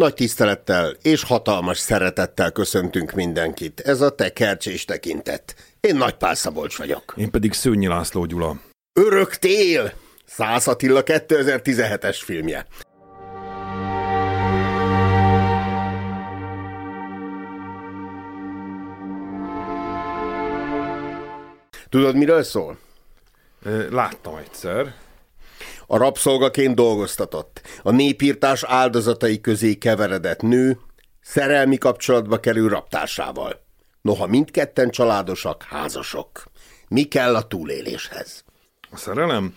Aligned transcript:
Nagy 0.00 0.14
tisztelettel 0.14 0.96
és 1.02 1.22
hatalmas 1.22 1.78
szeretettel 1.78 2.50
köszöntünk 2.50 3.12
mindenkit. 3.12 3.80
Ez 3.80 4.00
a 4.00 4.10
tekercs 4.14 4.66
és 4.66 4.84
tekintet. 4.84 5.54
Én 5.80 5.96
Nagy 5.96 6.14
Pál 6.14 6.34
Szabolcs 6.34 6.78
vagyok. 6.78 7.14
Én 7.16 7.30
pedig 7.30 7.52
Szőnyi 7.52 7.86
László 7.86 8.24
Gyula. 8.24 8.60
Örök 8.92 9.34
tél! 9.34 9.92
Szász 10.24 10.66
Attila 10.66 11.02
2017-es 11.04 12.18
filmje. 12.24 12.66
Tudod, 21.88 22.16
miről 22.16 22.42
szól? 22.42 22.78
Láttam 23.90 24.36
egyszer. 24.36 24.94
A 25.92 25.96
rabszolgaként 25.96 26.74
dolgoztatott. 26.74 27.62
A 27.82 27.90
népírtás 27.90 28.64
áldozatai 28.64 29.40
közé 29.40 29.74
keveredett 29.74 30.40
nő 30.40 30.78
szerelmi 31.20 31.78
kapcsolatba 31.78 32.40
kerül 32.40 32.68
raptársával. 32.68 33.60
Noha 34.00 34.26
mindketten 34.26 34.90
családosak, 34.90 35.62
házasok. 35.62 36.44
Mi 36.88 37.02
kell 37.02 37.34
a 37.34 37.46
túléléshez? 37.46 38.44
A 38.90 38.96
szerelem? 38.96 39.54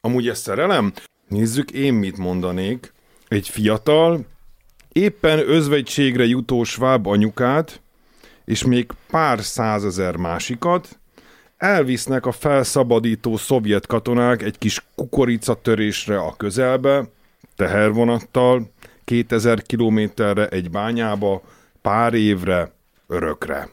Amúgy 0.00 0.28
ez 0.28 0.38
szerelem? 0.38 0.92
Nézzük, 1.28 1.70
én 1.70 1.94
mit 1.94 2.16
mondanék. 2.16 2.92
Egy 3.28 3.48
fiatal, 3.48 4.26
éppen 4.92 5.38
özvegységre 5.48 6.24
jutó 6.24 6.64
sváb 6.64 7.06
anyukát, 7.06 7.80
és 8.44 8.64
még 8.64 8.90
pár 9.10 9.42
százezer 9.42 10.16
másikat, 10.16 10.98
elvisznek 11.64 12.26
a 12.26 12.32
felszabadító 12.32 13.36
szovjet 13.36 13.86
katonák 13.86 14.42
egy 14.42 14.58
kis 14.58 14.86
kukoricatörésre 14.94 16.18
a 16.18 16.34
közelbe, 16.36 17.04
tehervonattal, 17.56 18.70
2000 19.04 19.62
kilométerre 19.62 20.48
egy 20.48 20.70
bányába, 20.70 21.42
pár 21.82 22.14
évre, 22.14 22.72
örökre. 23.06 23.68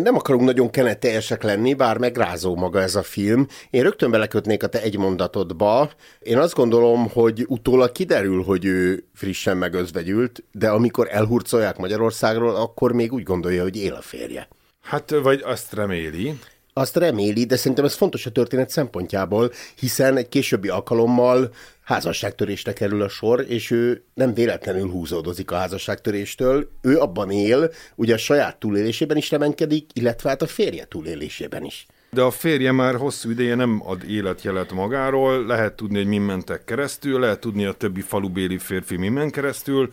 Nem 0.00 0.14
akarunk 0.14 0.44
nagyon 0.44 0.70
keneteljesek 0.70 1.42
lenni, 1.42 1.74
bár 1.74 1.98
megrázó 1.98 2.56
maga 2.56 2.80
ez 2.80 2.94
a 2.94 3.02
film. 3.02 3.46
Én 3.70 3.82
rögtön 3.82 4.10
belekötnék 4.10 4.62
a 4.62 4.66
te 4.66 4.82
egy 4.82 4.98
mondatodba. 4.98 5.90
Én 6.20 6.38
azt 6.38 6.54
gondolom, 6.54 7.08
hogy 7.08 7.44
utólag 7.48 7.92
kiderül, 7.92 8.42
hogy 8.42 8.64
ő 8.64 9.04
frissen 9.14 9.56
megözvegyült, 9.56 10.44
de 10.52 10.68
amikor 10.68 11.08
elhurcolják 11.10 11.76
Magyarországról, 11.76 12.56
akkor 12.56 12.92
még 12.92 13.12
úgy 13.12 13.22
gondolja, 13.22 13.62
hogy 13.62 13.76
él 13.76 13.94
a 13.94 14.00
férje. 14.00 14.48
Hát, 14.82 15.10
vagy 15.10 15.42
azt 15.44 15.72
reméli. 15.72 16.38
Azt 16.74 16.96
reméli, 16.96 17.44
de 17.44 17.56
szerintem 17.56 17.84
ez 17.84 17.94
fontos 17.94 18.26
a 18.26 18.30
történet 18.30 18.70
szempontjából, 18.70 19.52
hiszen 19.78 20.16
egy 20.16 20.28
későbbi 20.28 20.68
alkalommal 20.68 21.50
házasságtörésre 21.84 22.72
kerül 22.72 23.02
a 23.02 23.08
sor, 23.08 23.44
és 23.48 23.70
ő 23.70 24.02
nem 24.14 24.34
véletlenül 24.34 24.90
húzódozik 24.90 25.50
a 25.50 25.56
házasságtöréstől. 25.56 26.70
Ő 26.82 26.98
abban 26.98 27.30
él, 27.30 27.70
ugye 27.94 28.14
a 28.14 28.18
saját 28.18 28.56
túlélésében 28.56 29.16
is 29.16 29.30
reménykedik, 29.30 29.90
illetve 29.92 30.28
hát 30.28 30.42
a 30.42 30.46
férje 30.46 30.84
túlélésében 30.84 31.64
is. 31.64 31.86
De 32.10 32.22
a 32.22 32.30
férje 32.30 32.72
már 32.72 32.94
hosszú 32.94 33.30
ideje 33.30 33.54
nem 33.54 33.82
ad 33.84 34.10
életjelet 34.10 34.72
magáról, 34.72 35.46
lehet 35.46 35.74
tudni, 35.74 35.96
hogy 35.96 36.06
mi 36.06 36.18
mentek 36.18 36.64
keresztül, 36.64 37.20
lehet 37.20 37.40
tudni 37.40 37.64
a 37.64 37.72
többi 37.72 38.00
falubéli 38.00 38.58
férfi 38.58 38.96
mi 38.96 39.08
ment 39.08 39.32
keresztül, 39.32 39.88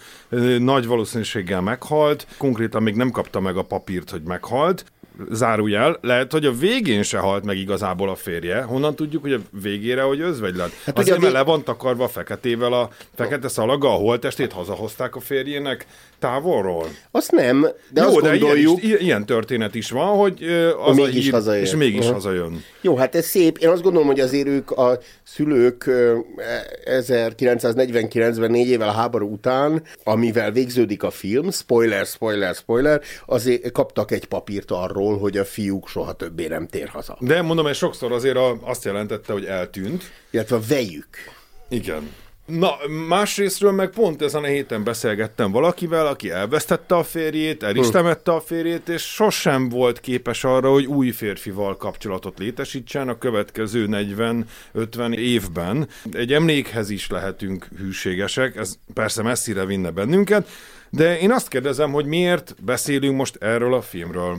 nagy 0.60 0.86
valószínűséggel 0.86 1.62
meghalt, 1.62 2.28
konkrétan 2.38 2.84
még 2.84 2.96
nem 2.96 3.12
kapta 3.12 3.40
meg 3.40 3.58
a 3.58 3.64
papírt, 3.64 4.10
hogy 4.10 4.22
meghalt, 4.22 4.86
zárójel, 5.30 5.98
lehet, 6.02 6.32
hogy 6.32 6.46
a 6.46 6.52
végén 6.52 7.04
se 7.04 7.18
halt 7.18 7.44
meg 7.44 7.58
igazából 7.58 8.10
a 8.10 8.16
férje. 8.16 8.62
Honnan 8.62 8.96
tudjuk, 8.96 9.22
hogy 9.22 9.34
a 9.34 9.40
végére, 9.62 10.02
hogy 10.02 10.22
özvegy 10.22 10.56
lett? 10.56 10.72
Hát 10.86 10.98
Azért, 10.98 11.18
ugye, 11.18 11.30
le 11.30 11.44
van 11.44 11.64
takarva 11.64 12.08
feketével 12.08 12.74
a 12.74 12.90
fekete 13.16 13.48
szalaga, 13.48 13.88
a 13.88 13.98
holtestét 13.98 14.52
hazahozták 14.52 15.16
a 15.16 15.20
férjének 15.20 15.86
távolról. 16.20 16.88
Azt 17.12 17.32
nem, 17.32 17.68
de 17.90 18.02
Jó, 18.02 18.08
azt 18.08 18.22
de 18.22 18.38
gondoljuk... 18.38 18.84
Ilyen, 18.84 18.98
is, 18.98 19.06
ilyen 19.06 19.26
történet 19.26 19.76
is 19.76 19.92
van, 19.92 20.18
hogy 20.18 20.44
az 20.86 20.96
mégis 20.96 21.16
a 21.16 21.22
hír, 21.22 21.32
hazajön. 21.32 21.64
és 21.64 21.76
mégis 21.76 22.00
uh-huh. 22.00 22.14
hazajön. 22.14 22.64
Jó, 22.82 22.96
hát 22.96 23.16
ez 23.16 23.26
szép. 23.26 23.58
Én 23.58 23.70
azt 23.70 23.82
gondolom, 23.82 24.08
hogy 24.08 24.20
azért 24.20 24.48
ők 24.48 24.72
a 24.72 25.00
szülők 25.24 25.90
1949-ben, 26.86 28.52
négy 28.52 28.68
évvel 28.68 28.88
a 28.88 28.92
háború 28.92 29.32
után, 29.32 29.84
amivel 30.04 30.52
végződik 30.52 31.04
a 31.04 31.10
film, 31.10 31.52
spoiler, 31.52 32.06
spoiler, 32.06 32.56
spoiler, 32.56 33.02
azért 33.26 33.72
kaptak 33.72 34.12
egy 34.12 34.26
papírt 34.26 34.72
arról, 34.72 35.18
hogy 35.18 35.38
a 35.38 35.46
fiúk 35.46 35.88
soha 35.88 36.14
többé 36.14 36.48
nem 36.48 36.68
tér 36.68 36.88
haza. 36.88 37.18
De 37.20 37.42
mondom, 37.42 37.68
ez 37.68 37.78
sokszor 37.78 38.12
azért 38.12 38.38
azt 38.64 38.84
jelentette, 38.84 39.34
hogy 39.34 39.46
eltűnt. 39.46 40.04
Illetve 40.32 40.56
a 40.56 40.62
vejük. 40.68 41.08
Igen. 41.70 42.10
Na, 42.50 42.76
másrésztről 43.08 43.72
meg 43.72 43.90
pont 43.90 44.22
ezen 44.22 44.44
a 44.44 44.48
héten 44.48 44.84
beszélgettem 44.84 45.52
valakivel, 45.52 46.08
aki 46.08 46.32
elvesztette 46.32 46.96
a 46.96 47.04
férjét, 47.04 47.64
el 47.64 47.76
is 47.76 47.86
hm. 47.86 47.92
temette 47.92 48.32
a 48.32 48.40
férjét, 48.40 48.90
és 48.90 49.02
sosem 49.02 49.70
volt 49.70 50.00
képes 50.00 50.44
arra, 50.44 50.72
hogy 50.72 50.86
új 50.86 51.12
férfival 51.12 51.78
kapcsolatot 51.78 52.40
létesítsen 52.40 53.10
a 53.10 53.18
következő 53.18 53.88
40-50 54.74 55.16
évben. 55.16 55.88
Egy 56.12 56.34
emlékhez 56.34 56.90
is 56.90 57.10
lehetünk 57.10 57.68
hűségesek, 57.78 58.56
ez 58.56 58.76
persze 58.94 59.24
messzire 59.24 59.66
vinne 59.66 59.90
bennünket, 59.92 60.48
de 60.90 61.20
én 61.20 61.32
azt 61.32 61.48
kérdezem, 61.48 61.92
hogy 61.92 62.06
miért 62.06 62.56
beszélünk 62.64 63.16
most 63.16 63.36
erről 63.40 63.74
a 63.74 63.82
filmről. 63.82 64.38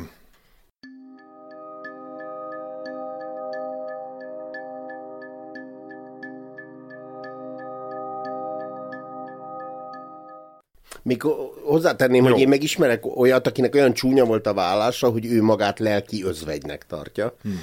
Még 11.02 11.22
hozzátenném, 11.64 12.24
Jó. 12.24 12.30
hogy 12.30 12.40
én 12.40 12.48
megismerek 12.48 13.16
olyat, 13.16 13.46
akinek 13.46 13.74
olyan 13.74 13.92
csúnya 13.92 14.24
volt 14.24 14.46
a 14.46 14.54
vállása, 14.54 15.08
hogy 15.08 15.26
ő 15.26 15.42
magát 15.42 15.78
lelki 15.78 16.24
özvegynek 16.24 16.86
tartja. 16.86 17.36
Hmm. 17.42 17.60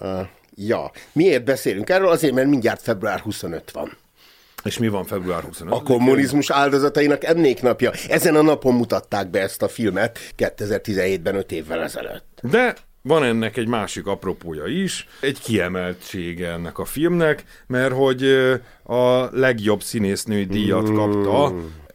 Uh, 0.00 0.26
ja. 0.54 0.90
Miért 1.12 1.44
beszélünk 1.44 1.90
erről? 1.90 2.08
Azért, 2.08 2.34
mert 2.34 2.48
mindjárt 2.48 2.82
február 2.82 3.20
25 3.20 3.70
van. 3.70 3.96
És 4.64 4.78
mi 4.78 4.88
van 4.88 5.04
február 5.04 5.42
25 5.42 5.74
A 5.74 5.82
kommunizmus 5.82 6.50
áldozatainak 6.50 7.24
emléknapja. 7.24 7.92
Ezen 8.08 8.36
a 8.36 8.42
napon 8.42 8.74
mutatták 8.74 9.30
be 9.30 9.40
ezt 9.40 9.62
a 9.62 9.68
filmet 9.68 10.18
2017-ben, 10.36 11.34
5 11.34 11.52
évvel 11.52 11.82
ezelőtt. 11.82 12.40
De 12.42 12.74
van 13.02 13.24
ennek 13.24 13.56
egy 13.56 13.68
másik 13.68 14.06
apropója 14.06 14.66
is, 14.66 15.08
egy 15.20 15.40
kiemeltsége 15.40 16.50
ennek 16.50 16.78
a 16.78 16.84
filmnek, 16.84 17.44
mert 17.66 17.92
hogy 17.92 18.24
a 18.82 19.28
legjobb 19.38 19.82
színésznői 19.82 20.44
díjat 20.44 20.92
kapta 20.92 21.54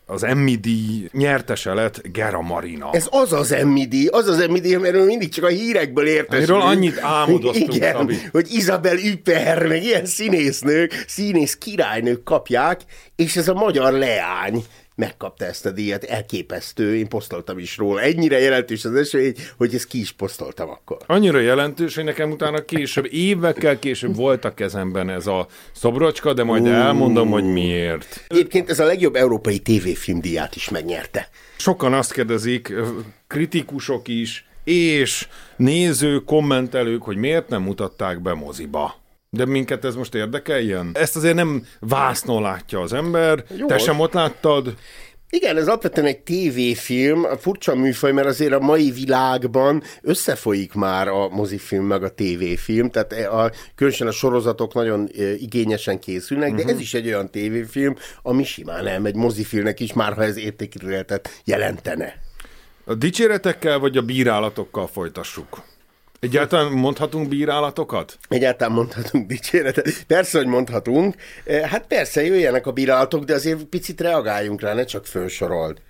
az 0.09 0.23
Emmy 0.23 0.55
díj 0.55 1.09
nyertese 1.11 1.73
lett 1.73 2.01
Gera 2.11 2.41
Marina. 2.41 2.89
Ez 2.91 3.07
az 3.09 3.33
az 3.33 3.51
Emmy 3.51 3.87
díj, 3.87 4.07
az 4.07 4.27
az 4.27 4.39
Emmy 4.39 4.59
díj, 4.59 4.75
amiről 4.75 5.05
mindig 5.05 5.29
csak 5.29 5.43
a 5.43 5.47
hírekből 5.47 6.07
értesülünk. 6.07 6.49
Amiről 6.49 6.77
annyit 6.77 6.99
álmodoztunk, 7.01 7.73
Igen, 7.75 7.95
Szabi. 7.95 8.15
hogy 8.31 8.47
Isabel 8.51 8.97
Üpper, 8.97 9.67
meg 9.67 9.83
ilyen 9.83 10.05
színésznők, 10.05 11.03
színész 11.07 11.55
királynők 11.55 12.23
kapják, 12.23 12.81
és 13.15 13.35
ez 13.35 13.47
a 13.47 13.53
magyar 13.53 13.93
leány 13.93 14.63
megkapta 14.99 15.45
ezt 15.45 15.65
a 15.65 15.71
díjat, 15.71 16.03
elképesztő, 16.03 16.97
én 16.97 17.07
posztoltam 17.07 17.57
is 17.59 17.77
róla. 17.77 18.01
Ennyire 18.01 18.39
jelentős 18.39 18.85
az 18.85 18.95
esély, 18.95 19.33
hogy 19.57 19.75
ezt 19.75 19.87
ki 19.87 19.99
is 19.99 20.11
posztoltam 20.11 20.69
akkor. 20.69 20.97
Annyira 21.05 21.39
jelentős, 21.39 21.95
hogy 21.95 22.03
nekem 22.03 22.31
utána 22.31 22.65
később, 22.65 23.07
évekkel 23.11 23.79
később 23.79 24.15
volt 24.15 24.45
a 24.45 24.53
kezemben 24.53 25.09
ez 25.09 25.27
a 25.27 25.47
szobrocska, 25.71 26.33
de 26.33 26.43
majd 26.43 26.65
elmondom, 26.65 27.29
hogy 27.29 27.43
miért. 27.43 28.25
Egyébként 28.27 28.69
ez 28.69 28.79
a 28.79 28.85
legjobb 28.85 29.15
európai 29.15 29.59
tévéfilmdíját 29.59 30.55
is 30.55 30.69
megnyerte. 30.69 31.29
Sokan 31.57 31.93
azt 31.93 32.13
kérdezik, 32.13 32.73
kritikusok 33.27 34.07
is, 34.07 34.47
és 34.63 35.27
néző, 35.55 36.17
kommentelők, 36.17 37.01
hogy 37.01 37.17
miért 37.17 37.49
nem 37.49 37.61
mutatták 37.61 38.21
be 38.21 38.33
moziba. 38.33 38.95
De 39.29 39.45
minket 39.45 39.85
ez 39.85 39.95
most 39.95 40.15
érdekeljen? 40.15 40.89
Ezt 40.93 41.15
azért 41.15 41.35
nem 41.35 41.65
vásznon 41.79 42.41
látja 42.41 42.79
az 42.79 42.93
ember. 42.93 43.43
Jó. 43.57 43.65
Te 43.65 43.77
sem 43.77 43.99
ott 43.99 44.13
láttad? 44.13 44.73
Igen, 45.31 45.57
ez 45.57 45.67
alapvetően 45.67 46.07
egy 46.07 46.19
tévéfilm, 46.19 47.23
a 47.23 47.37
furcsa 47.37 47.75
műfaj, 47.75 48.11
mert 48.11 48.27
azért 48.27 48.53
a 48.53 48.59
mai 48.59 48.91
világban 48.91 49.83
összefolyik 50.01 50.73
már 50.73 51.07
a 51.07 51.29
mozifilm 51.29 51.85
meg 51.85 52.03
a 52.03 52.09
tévéfilm, 52.09 52.89
tehát 52.89 53.11
a, 53.11 53.51
különösen 53.75 54.07
a 54.07 54.11
sorozatok 54.11 54.73
nagyon 54.73 55.09
igényesen 55.37 55.99
készülnek, 55.99 56.53
de 56.53 56.63
ez 56.63 56.79
is 56.79 56.93
egy 56.93 57.07
olyan 57.07 57.31
tévéfilm, 57.31 57.95
ami 58.21 58.43
simán 58.43 58.87
elmegy 58.87 59.15
mozifilmnek 59.15 59.79
is, 59.79 59.93
már 59.93 60.13
ha 60.13 60.23
ez 60.23 60.37
értékületet 60.37 61.41
jelentene. 61.45 62.13
A 62.85 62.93
dicséretekkel 62.93 63.79
vagy 63.79 63.97
a 63.97 64.01
bírálatokkal 64.01 64.87
folytassuk? 64.87 65.61
Egyáltalán 66.19 66.71
mondhatunk 66.71 67.27
bírálatokat? 67.27 68.17
Egyáltalán 68.29 68.73
mondhatunk 68.73 69.27
dicséretet. 69.27 70.03
Persze, 70.07 70.37
hogy 70.37 70.47
mondhatunk. 70.47 71.15
E, 71.45 71.67
hát 71.67 71.87
persze, 71.87 72.25
jöjjenek 72.25 72.67
a 72.67 72.71
bírálatok, 72.71 73.23
de 73.23 73.33
azért 73.33 73.63
picit 73.63 74.01
reagáljunk 74.01 74.61
rá, 74.61 74.73
ne 74.73 74.83
csak 74.83 75.05
felsorold. 75.05 75.81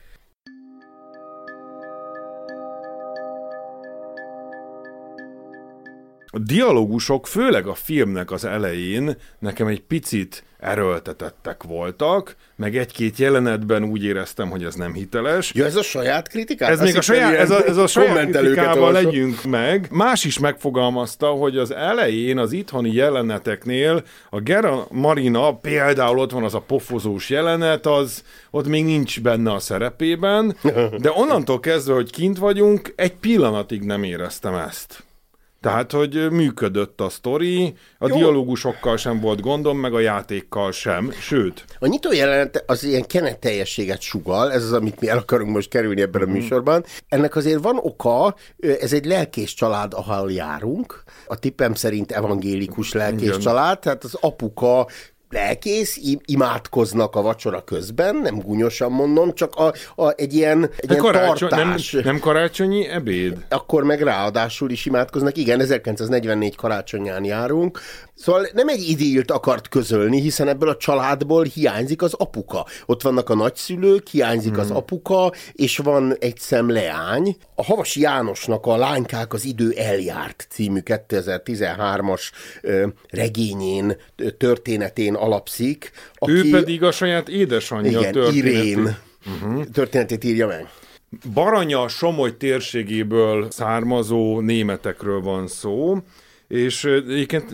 A 6.31 6.39
dialógusok, 6.39 7.27
főleg 7.27 7.67
a 7.67 7.73
filmnek 7.73 8.31
az 8.31 8.45
elején 8.45 9.17
nekem 9.39 9.67
egy 9.67 9.81
picit 9.81 10.43
erőltetettek 10.59 11.63
voltak, 11.63 12.35
meg 12.55 12.77
egy-két 12.77 13.17
jelenetben 13.17 13.83
úgy 13.83 14.03
éreztem, 14.03 14.49
hogy 14.49 14.63
ez 14.63 14.75
nem 14.75 14.93
hiteles. 14.93 15.51
Ja, 15.53 15.65
ez 15.65 15.75
a 15.75 15.81
saját 15.83 16.27
kritikát? 16.27 16.69
Ez 16.69 16.81
még 16.81 16.97
a 16.97 17.01
saját, 17.01 17.33
ez 17.33 17.51
a, 17.51 17.65
ez 17.65 17.77
a 17.77 17.87
saját 17.87 18.29
kritikával 18.29 18.91
legyünk 18.91 19.43
meg. 19.43 19.87
Más 19.91 20.23
is 20.23 20.39
megfogalmazta, 20.39 21.27
hogy 21.27 21.57
az 21.57 21.73
elején 21.73 22.37
az 22.37 22.51
itthoni 22.51 22.93
jeleneteknél 22.93 24.03
a 24.29 24.39
Gera 24.39 24.87
Marina, 24.91 25.55
például 25.55 26.19
ott 26.19 26.31
van 26.31 26.43
az 26.43 26.53
a 26.53 26.59
pofozós 26.59 27.29
jelenet, 27.29 27.85
az 27.85 28.23
ott 28.51 28.67
még 28.67 28.85
nincs 28.85 29.21
benne 29.21 29.51
a 29.51 29.59
szerepében, 29.59 30.55
de 30.97 31.11
onnantól 31.13 31.59
kezdve, 31.59 31.93
hogy 31.93 32.11
kint 32.11 32.37
vagyunk, 32.37 32.93
egy 32.95 33.13
pillanatig 33.13 33.83
nem 33.83 34.03
éreztem 34.03 34.53
ezt. 34.53 35.03
Tehát, 35.61 35.91
hogy 35.91 36.31
működött 36.31 37.01
a 37.01 37.09
sztori, 37.09 37.73
a 37.97 38.07
Jó. 38.07 38.15
dialógusokkal 38.15 38.97
sem 38.97 39.19
volt 39.19 39.41
gondom, 39.41 39.79
meg 39.79 39.93
a 39.93 39.99
játékkal 39.99 40.71
sem, 40.71 41.11
sőt. 41.11 41.65
A 41.79 41.87
nyitó 41.87 42.11
jelenet 42.11 42.63
az 42.67 42.83
ilyen 42.83 43.05
kenet 43.05 44.01
sugal, 44.01 44.51
ez 44.51 44.63
az, 44.63 44.73
amit 44.73 44.99
mi 44.99 45.07
el 45.07 45.17
akarunk 45.17 45.51
most 45.51 45.69
kerülni 45.69 46.01
ebben 46.01 46.21
a 46.21 46.25
műsorban. 46.25 46.85
Ennek 47.07 47.35
azért 47.35 47.61
van 47.61 47.77
oka, 47.81 48.35
ez 48.79 48.93
egy 48.93 49.05
lelkés 49.05 49.53
család, 49.53 49.93
ahol 49.93 50.31
járunk. 50.31 51.03
A 51.27 51.39
tippem 51.39 51.73
szerint 51.73 52.11
evangélikus 52.11 52.91
lelkés 52.91 53.27
Igen. 53.27 53.39
család, 53.39 53.79
tehát 53.79 54.03
az 54.03 54.17
apuka 54.21 54.87
lelkész, 55.29 55.99
imádkoznak 56.25 57.15
a 57.15 57.21
vacsora 57.21 57.63
közben, 57.63 58.15
nem 58.15 58.39
gúnyosan 58.39 58.91
mondom, 58.91 59.33
csak 59.33 59.55
a, 59.55 59.73
a, 59.95 60.13
egy 60.15 60.33
ilyen, 60.33 60.69
egy 60.77 60.89
ilyen 60.89 61.01
karácsony, 61.01 61.49
tartás. 61.49 61.91
Nem, 61.91 62.03
nem 62.03 62.19
karácsonyi 62.19 62.87
ebéd? 62.87 63.45
Akkor 63.49 63.83
meg 63.83 64.01
ráadásul 64.01 64.71
is 64.71 64.85
imádkoznak. 64.85 65.37
Igen, 65.37 65.59
1944 65.59 66.55
karácsonyán 66.55 67.23
járunk. 67.23 67.79
Szóval 68.19 68.47
nem 68.53 68.67
egy 68.67 68.89
idillt 68.89 69.31
akart 69.31 69.69
közölni, 69.69 70.21
hiszen 70.21 70.47
ebből 70.47 70.69
a 70.69 70.77
családból 70.77 71.43
hiányzik 71.43 72.01
az 72.01 72.13
apuka. 72.13 72.65
Ott 72.85 73.01
vannak 73.01 73.29
a 73.29 73.35
nagyszülők, 73.35 74.07
hiányzik 74.07 74.51
hmm. 74.51 74.59
az 74.59 74.71
apuka, 74.71 75.31
és 75.53 75.77
van 75.77 76.15
egy 76.19 76.37
szem 76.37 76.69
leány. 76.69 77.35
A 77.55 77.63
Havasi 77.63 78.01
Jánosnak 78.01 78.65
a 78.65 78.77
Lánykák 78.77 79.33
az 79.33 79.45
idő 79.45 79.71
eljárt 79.71 80.47
című 80.49 80.79
2013-as 80.85 82.21
ö, 82.61 82.87
regényén, 83.09 83.97
történetén 84.37 85.13
alapszik. 85.13 85.91
Aki, 86.13 86.31
ő 86.31 86.49
pedig 86.49 86.83
a 86.83 86.91
saját 86.91 87.29
édesanyja 87.29 87.99
igen, 87.99 88.11
történetét. 88.11 88.43
Irén 88.43 88.97
uh-huh. 89.25 89.65
történetét 89.65 90.23
írja 90.23 90.47
meg. 90.47 90.69
Baranya 91.33 91.87
Somogy 91.87 92.37
térségéből 92.37 93.51
származó 93.51 94.39
németekről 94.39 95.21
van 95.21 95.47
szó, 95.47 95.97
és 96.49 96.83
egyébként 96.83 97.51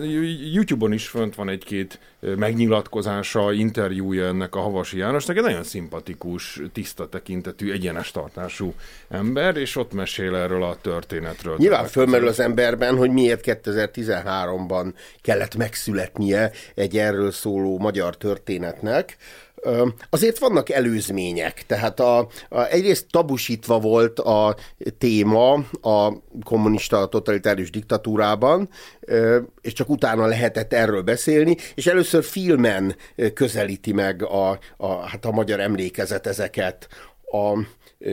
YouTube-on 0.54 0.94
is 0.94 1.08
fönt 1.08 1.36
van 1.36 1.50
egy-két 1.50 2.00
megnyilatkozása, 2.20 3.52
interjúja 3.52 4.26
ennek 4.26 4.56
a 4.56 4.60
Havasi 4.60 4.98
Jánosnak, 4.98 5.38
egy 5.38 5.44
nagyon 5.44 5.64
szimpatikus, 5.64 6.62
tiszta 6.74 7.10
tekintetű, 7.10 7.72
egyenes 7.72 8.12
tartású 8.12 8.74
ember, 9.10 9.58
és 9.58 9.76
ott 9.76 9.94
mesél 9.94 10.36
erről 10.36 10.64
a 10.64 10.78
történetről. 10.82 11.56
Nyilván 11.58 11.86
fölmerül 11.86 12.28
az 12.28 12.40
emberben, 12.40 12.98
hogy 12.98 13.12
miért 13.12 13.60
2013-ban 13.64 14.94
kellett 15.22 15.56
megszületnie 15.56 16.52
egy 16.76 16.98
erről 16.98 17.32
szóló 17.32 17.80
magyar 17.80 18.18
történetnek, 18.18 19.18
Azért 20.10 20.40
vannak 20.40 20.70
előzmények, 20.70 21.66
tehát 21.66 22.00
a, 22.00 22.18
a, 22.50 22.66
egyrészt 22.70 23.06
tabusítva 23.10 23.80
volt 23.80 24.20
a 24.20 24.56
téma 24.98 25.54
a 25.82 26.14
kommunista 26.44 27.06
totalitárius 27.06 27.70
diktatúrában, 27.70 28.70
és 29.62 29.74
csak 29.74 29.90
utána 29.90 30.26
lehetett 30.26 30.74
erről 30.74 31.02
beszélni, 31.02 31.58
és 31.76 31.88
először 31.88 32.24
filmen 32.24 32.96
közelíti 33.34 33.92
meg 33.94 34.24
a, 34.24 34.60
a, 34.78 34.94
hát 34.94 35.26
a 35.26 35.32
magyar 35.32 35.60
emlékezet 35.60 36.28
ezeket 36.28 36.88
a 37.31 37.60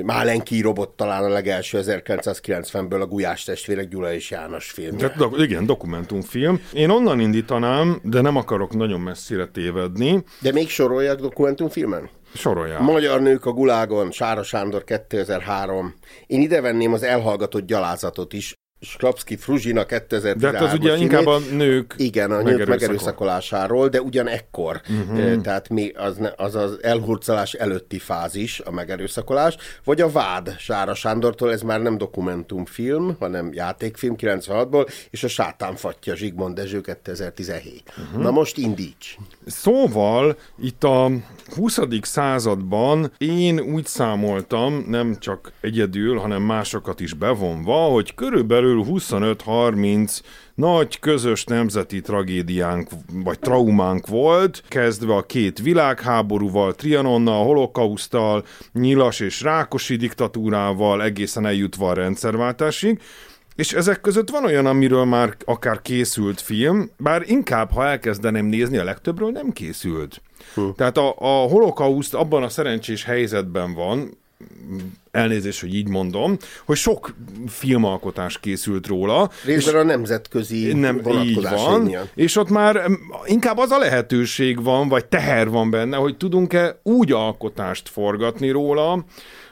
Málenki 0.04 0.60
robot 0.60 0.90
talán 0.90 1.24
a 1.24 1.28
legelső 1.28 1.80
1990-ből 1.82 3.00
a 3.00 3.06
Gulyás 3.06 3.44
testvérek 3.44 3.88
Gyula 3.88 4.12
és 4.12 4.30
János 4.30 4.70
film. 4.70 4.96
Tehát, 4.96 5.16
do- 5.16 5.38
igen, 5.38 5.66
dokumentumfilm. 5.66 6.60
Én 6.72 6.90
onnan 6.90 7.20
indítanám, 7.20 8.00
de 8.02 8.20
nem 8.20 8.36
akarok 8.36 8.74
nagyon 8.74 9.00
messzire 9.00 9.46
tévedni. 9.46 10.24
De 10.40 10.52
még 10.52 10.68
soroljak 10.68 11.20
dokumentumfilmen? 11.20 12.10
Soroljál. 12.34 12.80
Magyar 12.80 13.20
nők 13.20 13.46
a 13.46 13.52
Gulágon, 13.52 14.10
Sára 14.10 14.42
Sándor 14.42 14.84
2003. 14.84 15.94
Én 16.26 16.40
ide 16.40 16.60
venném 16.60 16.92
az 16.92 17.02
elhallgatott 17.02 17.66
gyalázatot 17.66 18.32
is, 18.32 18.54
Sklapski 18.82 19.36
Fruzsina 19.36 19.84
2013 19.84 20.40
De 20.40 20.58
hát 20.58 20.68
az 20.68 20.78
ugye 20.78 20.96
inkább 20.96 21.26
a 21.26 21.38
nők 21.38 21.94
Igen, 21.96 22.30
a 22.30 22.42
nők 22.42 22.66
megerőszakolásáról, 22.66 23.88
de 23.88 24.00
ugyanekkor. 24.00 24.80
Uh-huh. 24.88 25.40
Tehát 25.40 25.68
mi 25.68 25.90
az, 25.90 26.16
az 26.36 26.54
az 26.54 26.78
elhurcolás 26.82 27.52
előtti 27.52 27.98
fázis, 27.98 28.60
a 28.60 28.70
megerőszakolás, 28.70 29.56
vagy 29.84 30.00
a 30.00 30.10
Vád 30.10 30.56
Sára 30.58 30.94
Sándortól, 30.94 31.52
ez 31.52 31.62
már 31.62 31.80
nem 31.80 31.98
dokumentumfilm, 31.98 33.16
hanem 33.18 33.52
játékfilm 33.52 34.14
96-ból, 34.18 34.88
és 35.10 35.24
a 35.24 35.28
Sátánfatja 35.28 36.16
Zsigmond 36.16 36.54
Dezső 36.54 36.80
2017. 36.80 37.82
Uh-huh. 37.88 38.22
Na 38.22 38.30
most 38.30 38.58
indíts! 38.58 39.16
Szóval 39.46 40.36
itt 40.62 40.84
a 40.84 41.10
20. 41.56 41.78
században 42.02 43.12
én 43.18 43.60
úgy 43.60 43.86
számoltam, 43.86 44.84
nem 44.88 45.16
csak 45.18 45.52
egyedül, 45.60 46.18
hanem 46.18 46.42
másokat 46.42 47.00
is 47.00 47.14
bevonva, 47.14 47.74
hogy 47.74 48.14
körülbelül 48.14 48.71
25-30 48.80 50.20
nagy 50.54 50.98
közös 50.98 51.44
nemzeti 51.44 52.00
tragédiánk 52.00 52.88
vagy 53.12 53.38
traumánk 53.38 54.06
volt, 54.06 54.62
kezdve 54.68 55.14
a 55.14 55.22
két 55.22 55.58
világháborúval, 55.58 56.74
Trianonnal, 56.74 57.44
holokausztal, 57.44 58.44
Nyilas 58.72 59.20
és 59.20 59.40
Rákosi 59.40 59.96
diktatúrával, 59.96 61.02
egészen 61.02 61.46
eljutva 61.46 61.88
a 61.88 61.94
rendszerváltásig, 61.94 63.00
és 63.54 63.72
ezek 63.72 64.00
között 64.00 64.30
van 64.30 64.44
olyan, 64.44 64.66
amiről 64.66 65.04
már 65.04 65.36
akár 65.44 65.82
készült 65.82 66.40
film, 66.40 66.90
bár 66.96 67.22
inkább, 67.26 67.70
ha 67.72 67.86
elkezdeném 67.86 68.46
nézni, 68.46 68.76
a 68.76 68.84
legtöbbről 68.84 69.30
nem 69.30 69.52
készült. 69.52 70.22
Hm. 70.54 70.68
Tehát 70.76 70.96
a, 70.96 71.14
a 71.18 71.48
holokauszt 71.48 72.14
abban 72.14 72.42
a 72.42 72.48
szerencsés 72.48 73.04
helyzetben 73.04 73.74
van, 73.74 74.20
elnézést, 75.10 75.60
hogy 75.60 75.74
így 75.74 75.88
mondom, 75.88 76.36
hogy 76.64 76.76
sok 76.76 77.14
filmalkotás 77.46 78.40
készült 78.40 78.86
róla. 78.86 79.30
Részben 79.44 79.74
a 79.74 79.82
nemzetközi 79.82 80.72
nem, 80.72 81.02
így 81.24 81.42
van. 81.42 81.90
És 82.14 82.36
ott 82.36 82.48
már 82.48 82.90
inkább 83.24 83.58
az 83.58 83.70
a 83.70 83.78
lehetőség 83.78 84.62
van, 84.62 84.88
vagy 84.88 85.06
teher 85.06 85.48
van 85.48 85.70
benne, 85.70 85.96
hogy 85.96 86.16
tudunk-e 86.16 86.80
úgy 86.82 87.12
alkotást 87.12 87.88
forgatni 87.88 88.50
róla, 88.50 89.04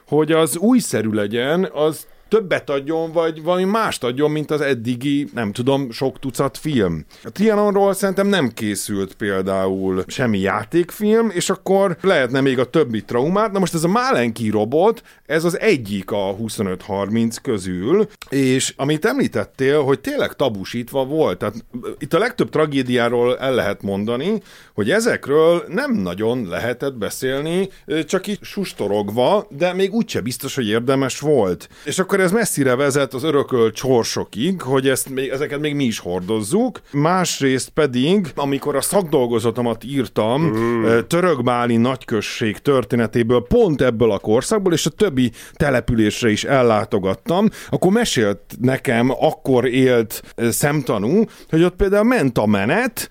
hogy 0.07 0.33
az 0.33 0.57
újszerű 0.57 1.11
legyen, 1.11 1.71
az 1.73 2.07
többet 2.31 2.71
adjon, 2.71 3.13
vagy 3.13 3.43
valami 3.43 3.65
mást 3.65 4.05
adjon, 4.05 4.31
mint 4.31 4.51
az 4.51 4.61
eddigi, 4.61 5.29
nem 5.35 5.53
tudom, 5.53 5.91
sok 5.91 6.19
tucat 6.19 6.59
film. 6.59 7.05
A 7.25 7.31
Trianonról 7.31 7.95
szerintem 7.95 8.27
nem 8.27 8.49
készült 8.49 9.15
például 9.15 10.05
semmi 10.07 10.39
játékfilm, 10.39 11.31
és 11.35 11.51
akkor 11.51 11.97
lehetne 12.01 12.41
még 12.41 12.59
a 12.59 12.71
többi 12.71 13.03
traumát. 13.03 13.53
Na 13.53 13.59
most 13.59 13.75
ez 13.75 13.85
a 13.85 13.89
Málenki 13.89 14.51
robot, 14.51 15.03
ez 15.27 15.45
az 15.45 15.59
egyik 15.59 16.11
a 16.11 16.37
25-30 16.37 17.37
közül, 17.43 18.07
és 18.29 18.75
amit 18.77 19.05
említettél, 19.05 19.83
hogy 19.83 20.01
tényleg 20.01 20.33
tabusítva 20.33 21.05
volt. 21.05 21.39
Tehát 21.39 21.65
itt 21.99 22.15
a 22.15 22.19
legtöbb 22.19 22.49
tragédiáról 22.49 23.39
el 23.39 23.55
lehet 23.55 23.83
mondani, 23.83 24.43
hogy 24.75 24.91
ezekről 24.91 25.65
nem 25.69 25.95
nagyon 25.95 26.49
lehetett 26.49 26.95
beszélni, 26.95 27.69
csak 28.07 28.27
így 28.27 28.39
sustorogva, 28.43 29.47
de 29.51 29.73
még 29.73 29.93
úgyse 29.93 30.21
biztos, 30.21 30.55
hogy 30.55 30.69
érdemes 30.69 31.19
volt. 31.19 31.69
És 31.85 31.99
akkor 31.99 32.20
akkor 32.21 32.33
ez 32.33 32.39
messzire 32.41 32.75
vezet 32.75 33.15
az 33.15 33.23
örökölt 33.23 33.77
sorsokig, 33.77 34.63
hogy 34.63 34.89
ezt 34.89 35.09
még, 35.09 35.29
ezeket 35.29 35.61
még 35.61 35.75
mi 35.75 35.85
is 35.85 35.99
hordozzuk. 35.99 36.81
Másrészt 36.93 37.69
pedig, 37.69 38.33
amikor 38.35 38.77
a 38.77 38.81
szakdolgozatomat 38.81 39.85
írtam 39.85 40.43
mm. 40.43 40.99
Törökbáli 41.07 41.77
nagyközség 41.77 42.59
történetéből, 42.59 43.47
pont 43.49 43.83
ebből 43.83 44.11
a 44.11 44.19
korszakból, 44.19 44.73
és 44.73 44.87
a 44.87 44.91
többi 44.91 45.33
településre 45.53 46.31
is 46.31 46.45
ellátogattam, 46.45 47.49
akkor 47.71 47.93
mesélt 47.93 48.41
nekem, 48.61 49.11
akkor 49.11 49.67
élt 49.67 50.23
szemtanú, 50.37 51.25
hogy 51.49 51.63
ott 51.63 51.77
például 51.77 52.05
ment 52.05 52.39
a 52.39 52.47
menet, 52.47 53.11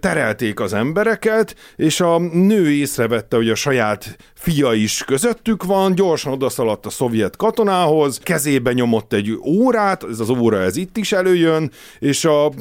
terelték 0.00 0.60
az 0.60 0.72
embereket, 0.72 1.56
és 1.76 2.00
a 2.00 2.18
nő 2.18 2.70
észrevette, 2.70 3.36
hogy 3.36 3.50
a 3.50 3.54
saját 3.54 4.16
fia 4.34 4.72
is 4.72 5.04
közöttük 5.06 5.64
van, 5.64 5.94
gyorsan 5.94 6.32
odaszaladt 6.32 6.86
a 6.86 6.90
szovjet 6.90 7.36
katonához, 7.36 8.20
kezébe 8.44 8.72
nyomott 8.72 9.12
egy 9.12 9.38
órát, 9.44 10.04
ez 10.10 10.20
az 10.20 10.28
óra 10.28 10.60
ez 10.60 10.76
itt 10.76 10.96
is 10.96 11.12
előjön, 11.12 11.70
és 11.98 12.24
a 12.24 12.52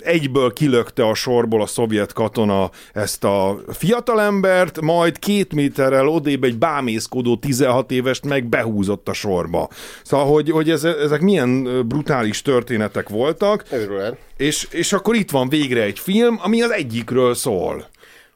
egyből 0.00 0.52
kilökte 0.52 1.06
a 1.06 1.14
sorból 1.14 1.62
a 1.62 1.66
szovjet 1.66 2.12
katona 2.12 2.70
ezt 2.92 3.24
a 3.24 3.60
fiatalembert, 3.68 4.80
majd 4.80 5.18
két 5.18 5.54
méterrel 5.54 6.08
odébb 6.08 6.44
egy 6.44 6.58
bámészkodó 6.58 7.36
16 7.36 7.90
évest 7.90 8.24
meg 8.24 8.44
behúzott 8.44 9.08
a 9.08 9.12
sorba. 9.12 9.68
Szóval, 10.02 10.26
hogy, 10.26 10.50
hogy 10.50 10.70
ez, 10.70 10.84
ezek 10.84 11.20
milyen 11.20 11.82
brutális 11.88 12.42
történetek 12.42 13.08
voltak. 13.08 13.64
Örülhet. 13.70 14.16
És, 14.36 14.68
és 14.70 14.92
akkor 14.92 15.14
itt 15.14 15.30
van 15.30 15.48
végre 15.48 15.82
egy 15.82 15.98
film, 15.98 16.38
ami 16.42 16.62
az 16.62 16.70
egyikről 16.70 17.34
szól. 17.34 17.90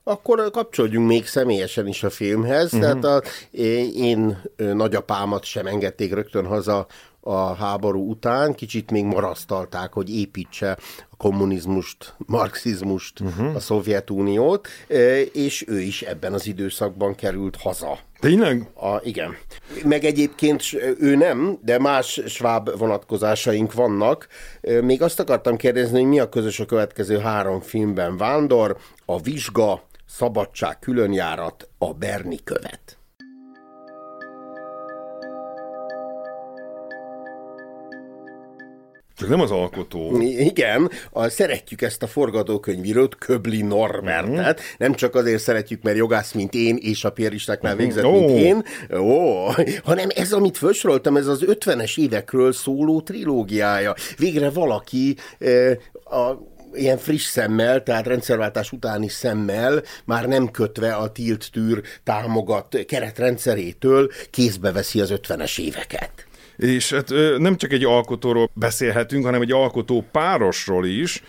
Akkor 0.08 0.50
kapcsolódjunk 0.50 1.08
még 1.08 1.26
személyesen 1.26 1.86
is 1.86 2.02
a 2.02 2.10
filmhez. 2.10 2.74
Uh-huh. 2.74 3.00
Tehát 3.00 3.04
a, 3.04 3.22
én 3.94 4.42
nagyapámat 4.56 5.44
sem 5.44 5.66
engedték 5.66 6.14
rögtön 6.14 6.46
haza 6.46 6.86
a 7.20 7.54
háború 7.54 8.10
után, 8.10 8.54
kicsit 8.54 8.90
még 8.90 9.04
marasztalták, 9.04 9.92
hogy 9.92 10.16
építse 10.16 10.78
a 11.10 11.16
kommunizmust, 11.16 12.14
marxizmust, 12.26 13.20
uh-huh. 13.20 13.54
a 13.54 13.60
Szovjetuniót, 13.60 14.68
és 15.32 15.64
ő 15.68 15.80
is 15.80 16.02
ebben 16.02 16.32
az 16.32 16.46
időszakban 16.46 17.14
került 17.14 17.56
haza. 17.56 17.98
Tényleg? 18.20 18.70
A, 18.74 19.00
igen. 19.02 19.36
Meg 19.84 20.04
egyébként 20.04 20.62
ő 20.98 21.16
nem, 21.16 21.58
de 21.64 21.78
más 21.78 22.20
sváb 22.26 22.78
vonatkozásaink 22.78 23.72
vannak. 23.72 24.28
Még 24.80 25.02
azt 25.02 25.20
akartam 25.20 25.56
kérdezni, 25.56 26.00
hogy 26.00 26.08
mi 26.08 26.20
a 26.20 26.28
közös 26.28 26.60
a 26.60 26.66
következő 26.66 27.18
három 27.18 27.60
filmben. 27.60 28.16
Vándor, 28.16 28.76
a 29.04 29.20
Vizsga, 29.20 29.82
Szabadság 30.08 30.78
különjárat, 30.78 31.68
a 31.78 31.92
Berni 31.92 32.38
követ. 32.44 32.98
Csak 39.16 39.28
nem 39.28 39.40
az 39.40 39.50
alkotó. 39.50 40.20
Igen, 40.20 40.90
a, 41.10 41.28
szeretjük 41.28 41.82
ezt 41.82 42.02
a 42.02 42.06
forgatókönyvírót, 42.06 43.14
Köbli 43.14 43.62
Norbertet. 43.62 44.60
Mm. 44.60 44.64
Nem 44.78 44.94
csak 44.94 45.14
azért 45.14 45.42
szeretjük, 45.42 45.82
mert 45.82 45.96
jogász, 45.96 46.32
mint 46.32 46.54
én, 46.54 46.76
és 46.80 47.04
a 47.04 47.12
piaristáknál 47.12 47.74
mhm. 47.74 47.82
végzett, 47.82 48.04
oh. 48.04 48.12
mint 48.12 48.30
én, 48.30 48.64
Ó, 48.98 49.46
hanem 49.84 50.08
ez, 50.14 50.32
amit 50.32 50.56
felsoroltam, 50.56 51.16
ez 51.16 51.26
az 51.26 51.44
50-es 51.46 51.98
évekről 51.98 52.52
szóló 52.52 53.00
trilógiája. 53.00 53.94
Végre 54.16 54.50
valaki 54.50 55.16
eh, 55.38 55.76
a 56.04 56.54
ilyen 56.76 56.98
friss 56.98 57.24
szemmel, 57.24 57.82
tehát 57.82 58.06
rendszerváltás 58.06 58.72
utáni 58.72 59.08
szemmel, 59.08 59.82
már 60.04 60.26
nem 60.26 60.50
kötve 60.50 60.94
a 60.94 61.12
tilt 61.12 61.50
tűr 61.52 61.82
támogat 62.04 62.84
keretrendszerétől, 62.86 64.10
kézbe 64.30 64.72
veszi 64.72 65.00
az 65.00 65.12
50-es 65.14 65.60
éveket. 65.60 66.26
És 66.56 66.92
hát 66.92 67.12
nem 67.38 67.56
csak 67.56 67.72
egy 67.72 67.84
alkotóról 67.84 68.50
beszélhetünk, 68.54 69.24
hanem 69.24 69.40
egy 69.40 69.52
alkotó 69.52 70.04
párosról 70.12 70.86
is, 70.86 71.22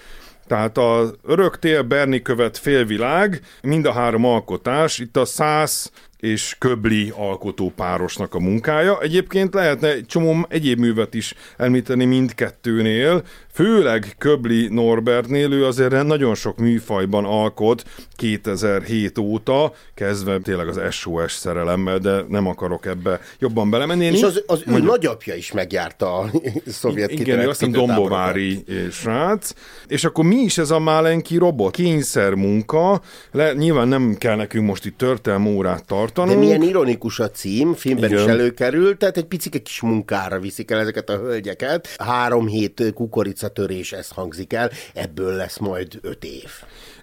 tehát 0.47 0.77
a 0.77 1.11
Öröktél, 1.23 1.81
Berni 1.81 2.21
követ 2.21 2.57
félvilág, 2.57 3.41
mind 3.61 3.85
a 3.85 3.91
három 3.91 4.25
alkotás, 4.25 4.99
itt 4.99 5.17
a 5.17 5.25
száz 5.25 5.91
és 6.19 6.55
Köbli 6.59 7.13
alkotó 7.15 7.74
párosnak 7.75 8.33
a 8.36 8.39
munkája. 8.39 9.01
Egyébként 9.01 9.53
lehetne 9.53 9.91
egy 9.91 10.05
csomó 10.05 10.45
egyéb 10.50 10.79
művet 10.79 11.13
is 11.13 11.33
említeni 11.57 12.05
mindkettőnél, 12.05 13.24
főleg 13.57 14.15
Köbli 14.17 14.67
Norbertnél 14.67 15.51
ő 15.51 15.65
azért 15.65 16.03
nagyon 16.03 16.36
sok 16.36 16.57
műfajban 16.57 17.25
alkot 17.25 17.83
2007 18.15 19.17
óta, 19.17 19.74
kezdve 19.93 20.39
tényleg 20.39 20.67
az 20.67 20.79
SOS 20.91 21.31
szerelemmel, 21.31 21.97
de 21.97 22.24
nem 22.27 22.47
akarok 22.47 22.86
ebbe 22.86 23.19
jobban 23.39 23.69
belemenni. 23.69 24.05
És 24.05 24.24
az, 24.24 24.43
az 24.45 24.63
ő 24.67 24.77
nagyapja 24.77 25.36
is 25.36 25.51
megjárta 25.51 26.17
a 26.17 26.31
szovjet 26.65 27.12
Igen, 27.12 27.47
azt 27.47 27.59
hiszem 27.59 27.74
Dombovári 27.74 28.63
srác. 28.91 29.53
És 29.88 30.03
akkor 30.03 30.25
mi 30.25 30.36
is 30.36 30.57
ez 30.57 30.71
a 30.71 30.79
Málenki 30.79 31.38
robot? 31.38 31.71
Kényszer 31.71 32.33
munka, 32.33 33.01
Le, 33.31 33.53
nyilván 33.53 33.88
nem 33.88 34.15
kell 34.17 34.36
nekünk 34.36 34.65
most 34.65 34.86
itt 34.86 34.97
történelmi 34.97 35.55
órát 35.55 35.86
tartanunk. 36.11 36.39
De 36.39 36.45
milyen 36.45 36.61
ironikus 36.61 37.19
a 37.19 37.29
cím, 37.29 37.73
filmben 37.73 38.09
Igen. 38.09 38.23
is 38.23 38.29
előkerül, 38.29 38.97
tehát 38.97 39.17
egy 39.17 39.25
picike 39.25 39.59
kis 39.59 39.81
munkára 39.81 40.39
viszik 40.39 40.71
el 40.71 40.79
ezeket 40.79 41.09
a 41.09 41.17
hölgyeket. 41.17 41.87
Három 41.97 42.47
hét 42.47 42.93
kukorica 42.93 43.47
visszatörés, 43.47 43.91
ez 43.91 44.09
hangzik 44.09 44.53
el, 44.53 44.71
ebből 44.93 45.35
lesz 45.35 45.57
majd 45.57 45.99
öt 46.01 46.23
év. 46.23 46.49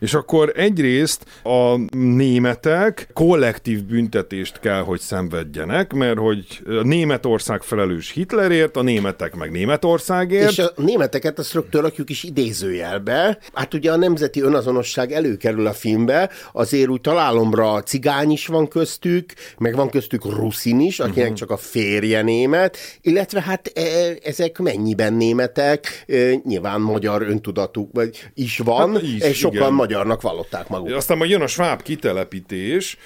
És 0.05 0.15
akkor 0.15 0.53
egyrészt 0.57 1.25
a 1.43 1.97
németek 1.97 3.09
kollektív 3.13 3.85
büntetést 3.85 4.61
kell, 4.61 4.81
hogy 4.81 5.01
szenvedjenek, 5.01 5.93
mert 5.93 6.19
hogy 6.19 6.61
Németország 6.83 7.63
felelős 7.63 8.11
Hitlerért, 8.11 8.77
a 8.77 8.83
németek 8.83 9.35
meg 9.35 9.51
Németországért. 9.51 10.51
És 10.51 10.59
a 10.59 10.73
németeket 10.77 11.39
azt 11.39 11.53
rögtön 11.53 11.83
rakjuk 11.83 12.11
is 12.11 12.23
idézőjelbe. 12.23 13.39
Hát 13.53 13.75
ugye 13.75 13.93
a 13.93 13.97
nemzeti 13.97 14.41
önazonosság 14.41 15.13
előkerül 15.13 15.67
a 15.67 15.73
filmbe, 15.73 16.31
azért 16.53 16.89
úgy 16.89 17.01
találomra 17.01 17.83
cigány 17.83 18.31
is 18.31 18.47
van 18.47 18.69
köztük, 18.69 19.33
meg 19.59 19.75
van 19.77 19.91
köztük 19.91 20.25
ruszin 20.25 20.81
is, 20.81 21.01
akinek 21.01 21.19
uh-huh. 21.19 21.37
csak 21.37 21.51
a 21.51 21.57
férje 21.57 22.23
német, 22.23 22.77
illetve 23.01 23.41
hát 23.41 23.73
e, 23.75 23.81
ezek 24.23 24.59
mennyiben 24.59 25.13
németek, 25.13 26.05
e, 26.07 26.15
nyilván 26.45 26.81
magyar 26.81 27.23
öntudatuk 27.23 27.91
vagy 27.93 28.31
is 28.35 28.59
van, 28.59 28.93
hát 28.93 29.03
is, 29.03 29.39
sokan 29.39 29.57
igen. 29.57 29.73
Magyarnak 29.95 30.23
vallották 30.23 30.69
magukat. 30.69 30.97
Aztán 30.97 31.17
majd 31.17 31.31
jön 31.31 31.43
a 31.43 31.47
sváb 31.47 31.83
kitelepítés, 31.83 32.97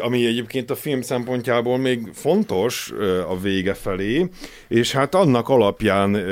ami 0.00 0.26
egyébként 0.26 0.70
a 0.70 0.74
film 0.74 1.02
szempontjából 1.02 1.78
még 1.78 2.08
fontos 2.12 2.92
a 3.28 3.38
vége 3.38 3.74
felé, 3.74 4.28
és 4.68 4.92
hát 4.92 5.14
annak 5.14 5.48
alapján 5.48 6.24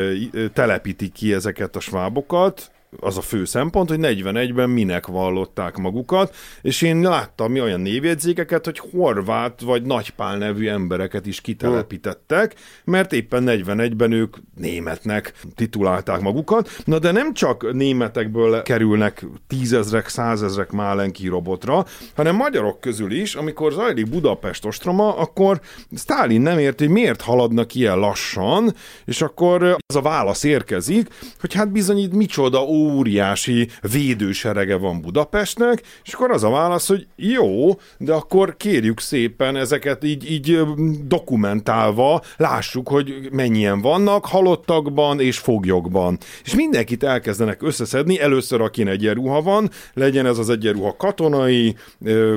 telepítik 0.53 1.13
ki 1.13 1.33
ezeket 1.33 1.77
a 1.77 1.81
svábokat, 1.81 2.71
az 3.01 3.17
a 3.17 3.21
fő 3.21 3.45
szempont, 3.45 3.89
hogy 3.89 3.99
41-ben 4.03 4.71
minek 4.71 5.07
vallották 5.07 5.77
magukat, 5.77 6.35
és 6.63 6.83
én 6.83 7.01
láttam 7.01 7.55
olyan 7.55 7.81
névjegyzékeket, 7.81 8.65
hogy 8.65 8.79
horvát 8.93 9.61
vagy 9.61 9.83
nagypál 9.83 10.37
nevű 10.39 10.69
embereket 10.69 11.27
is 11.27 11.41
kitelepítettek, 11.41 12.55
mert 12.85 13.13
éppen 13.13 13.45
41-ben 13.47 14.13
ők 14.13 14.37
németnek 14.57 15.33
titulálták 15.55 16.21
magukat. 16.21 16.71
Na 16.85 16.99
de 16.99 17.11
nem 17.11 17.35
csak 17.35 17.73
németekből 17.73 18.63
kerülnek 18.63 19.27
tízezrek, 19.47 20.09
százezrek 20.09 20.71
málenki 20.71 21.29
robotra, 21.29 21.85
hanem 22.15 22.37
magyarok 22.37 22.81
közül 22.81 23.13
is, 23.13 23.35
amikor 23.35 23.73
zajlik 23.73 24.09
Budapest 24.09 24.65
ostroma, 24.65 25.17
akkor 25.17 25.61
Stálin 25.97 26.41
nem 26.41 26.59
érti, 26.59 26.85
hogy 26.85 26.93
miért 26.93 27.21
haladnak 27.21 27.75
ilyen 27.75 27.99
lassan, 27.99 28.75
és 29.05 29.23
akkor 29.23 29.77
az 29.87 29.97
a 29.97 30.01
válasz 30.01 30.45
érkezik, 30.45 31.09
hogy 31.41 31.55
hát 31.55 31.73
bizony 31.73 31.99
itt 31.99 32.13
micsoda 32.13 32.65
óriási 32.81 33.69
védőserege 33.93 34.77
van 34.77 35.01
Budapestnek, 35.01 35.83
és 36.05 36.13
akkor 36.13 36.31
az 36.31 36.45
a 36.45 36.51
válasz, 36.51 36.89
hogy 36.89 37.07
jó, 37.17 37.71
de 37.99 38.13
akkor 38.13 38.57
kérjük 38.57 39.01
szépen 39.01 39.57
ezeket 39.57 40.05
így, 40.05 40.31
így 40.31 40.61
dokumentálva, 41.05 42.23
lássuk, 42.37 42.89
hogy 42.89 43.29
mennyien 43.33 43.81
vannak 43.81 44.27
halottakban 44.27 45.21
és 45.21 45.39
foglyokban. 45.39 46.19
És 46.45 46.55
mindenkit 46.55 47.03
elkezdenek 47.03 47.63
összeszedni, 47.63 48.21
először 48.21 48.61
akin 48.61 48.89
egyenruha 48.89 49.43
van, 49.43 49.71
legyen 49.95 50.27
ez 50.27 50.39
az 50.39 50.51
egyenruha 50.51 50.97
katonai, 50.97 51.77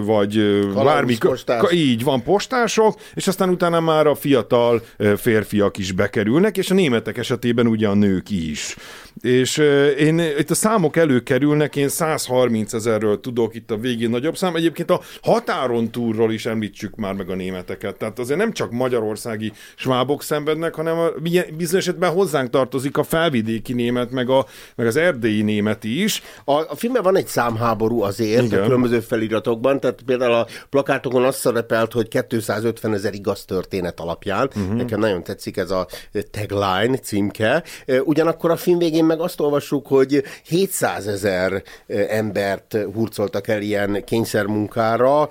vagy 0.05 0.59
bármi, 0.73 1.17
postás. 1.17 1.71
így 1.71 2.03
van 2.03 2.23
postások, 2.23 2.99
és 3.13 3.27
aztán 3.27 3.49
utána 3.49 3.79
már 3.79 4.07
a 4.07 4.15
fiatal 4.15 4.81
férfiak 5.17 5.77
is 5.77 5.91
bekerülnek, 5.91 6.57
és 6.57 6.71
a 6.71 6.73
németek 6.73 7.17
esetében 7.17 7.67
ugye 7.67 7.87
a 7.87 7.93
nők 7.93 8.29
is. 8.29 8.75
És 9.21 9.57
én 9.99 10.21
itt 10.37 10.49
a 10.49 10.55
számok 10.55 10.95
előkerülnek, 10.95 11.75
én 11.75 11.89
130 11.89 12.73
ezerről 12.73 13.19
tudok 13.19 13.55
itt 13.55 13.71
a 13.71 13.77
végén 13.77 14.09
nagyobb 14.09 14.37
szám. 14.37 14.55
Egyébként 14.55 14.89
a 14.89 15.01
határon 15.21 15.91
túlról 15.91 16.31
is 16.31 16.45
említsük 16.45 16.95
már 16.95 17.13
meg 17.13 17.29
a 17.29 17.35
németeket. 17.35 17.95
Tehát 17.95 18.19
azért 18.19 18.39
nem 18.39 18.51
csak 18.51 18.71
magyarországi 18.71 19.51
svábok 19.75 20.23
szenvednek, 20.23 20.75
hanem 20.75 20.97
a, 20.97 21.09
bizonyos 21.57 21.87
esetben 21.87 22.11
hozzánk 22.11 22.49
tartozik 22.49 22.97
a 22.97 23.03
felvidéki 23.03 23.73
német, 23.73 24.11
meg, 24.11 24.29
a, 24.29 24.45
meg 24.75 24.87
az 24.87 24.95
erdélyi 24.95 25.41
német 25.41 25.83
is. 25.83 26.21
A, 26.45 26.53
a 26.53 26.75
filmben 26.75 27.03
van 27.03 27.17
egy 27.17 27.27
számháború 27.27 28.01
azért 28.01 28.43
Igen. 28.43 28.59
a 28.59 28.63
különböző 28.63 28.99
feliratokban, 28.99 29.79
tehát 29.79 30.01
például 30.05 30.33
a 30.33 30.47
plakátokon 30.69 31.23
az 31.23 31.35
szerepelt, 31.35 31.91
hogy 31.93 32.07
250 32.27 32.93
ezer 32.93 33.13
igaz 33.13 33.45
történet 33.45 33.99
alapján. 33.99 34.49
Uh-huh. 34.55 34.75
Nekem 34.75 34.99
nagyon 34.99 35.23
tetszik 35.23 35.57
ez 35.57 35.71
a 35.71 35.87
tagline 36.31 36.97
címke. 36.97 37.63
Ugyanakkor 38.03 38.51
a 38.51 38.55
film 38.55 38.77
végén 38.77 39.05
meg 39.05 39.19
azt 39.19 39.39
olvassuk, 39.39 39.87
hogy 39.87 40.22
700 40.43 41.07
ezer 41.07 41.63
embert 42.07 42.77
hurcoltak 42.93 43.47
el 43.47 43.61
ilyen 43.61 44.03
kényszermunkára, 44.03 45.29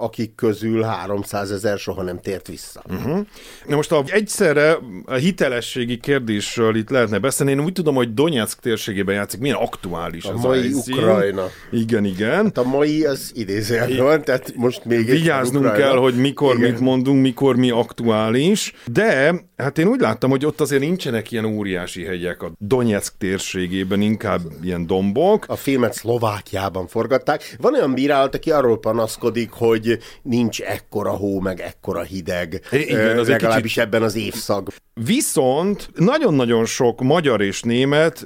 akik 0.00 0.34
közül 0.34 0.82
300 0.82 1.50
ezer 1.50 1.78
soha 1.78 2.02
nem 2.02 2.20
tért 2.20 2.46
vissza. 2.46 2.82
Uh-huh. 2.90 3.26
Na 3.66 3.76
most 3.76 3.92
a, 3.92 4.04
egyszerre 4.06 4.78
a 5.04 5.14
hitelességi 5.14 5.96
kérdésről 5.96 6.76
itt 6.76 6.90
lehetne 6.90 7.18
beszélni. 7.18 7.52
Én 7.52 7.60
úgy 7.60 7.72
tudom, 7.72 7.94
hogy 7.94 8.14
Donetsk 8.14 8.60
térségében 8.60 9.14
játszik. 9.14 9.40
Milyen 9.40 9.56
aktuális 9.56 10.24
a 10.24 10.32
az 10.32 10.40
mai 10.40 10.72
Ukrajna. 10.72 11.46
Igen, 11.70 12.04
igen. 12.04 12.44
Hát 12.44 12.58
a 12.58 12.64
mai 12.64 13.04
az 13.04 13.32
idézőjelben, 13.34 14.24
tehát 14.24 14.52
most 14.56 14.84
még 14.84 15.06
Vigyáznunk 15.06 15.72
kell, 15.72 15.96
hogy 15.96 16.14
mikor 16.14 16.56
igen. 16.56 16.70
mit 16.70 16.80
mondunk, 16.80 17.22
mikor 17.22 17.56
mi 17.56 17.70
aktuális, 17.70 18.72
de 18.86 19.34
hát 19.56 19.78
én 19.78 19.86
úgy 19.86 20.00
láttam, 20.00 20.30
hogy 20.30 20.46
ott 20.46 20.60
azért 20.60 20.82
nincsenek 20.82 21.30
ilyen 21.30 21.44
óriási 21.44 22.04
hegyek 22.04 22.42
a 22.42 22.52
Donetsk 22.58 23.14
térségében, 23.18 24.00
inkább 24.00 24.29
ilyen 24.62 24.86
dombok. 24.86 25.44
A 25.48 25.56
filmet 25.56 25.92
Szlovákiában 25.92 26.86
forgatták. 26.86 27.56
Van 27.60 27.74
olyan 27.74 27.94
bírálat, 27.94 28.34
aki 28.34 28.50
arról 28.50 28.78
panaszkodik, 28.78 29.50
hogy 29.50 29.98
nincs 30.22 30.60
ekkora 30.60 31.10
hó, 31.10 31.40
meg 31.40 31.60
ekkora 31.60 32.02
hideg. 32.02 32.62
Igen, 32.70 33.18
az 33.18 33.28
legalábbis 33.28 33.72
kicsit... 33.72 33.82
ebben 33.82 34.02
az 34.02 34.16
évszak. 34.16 34.68
Viszont 35.04 35.90
nagyon-nagyon 35.94 36.64
sok 36.64 37.00
magyar 37.00 37.40
és 37.40 37.62
német 37.62 38.24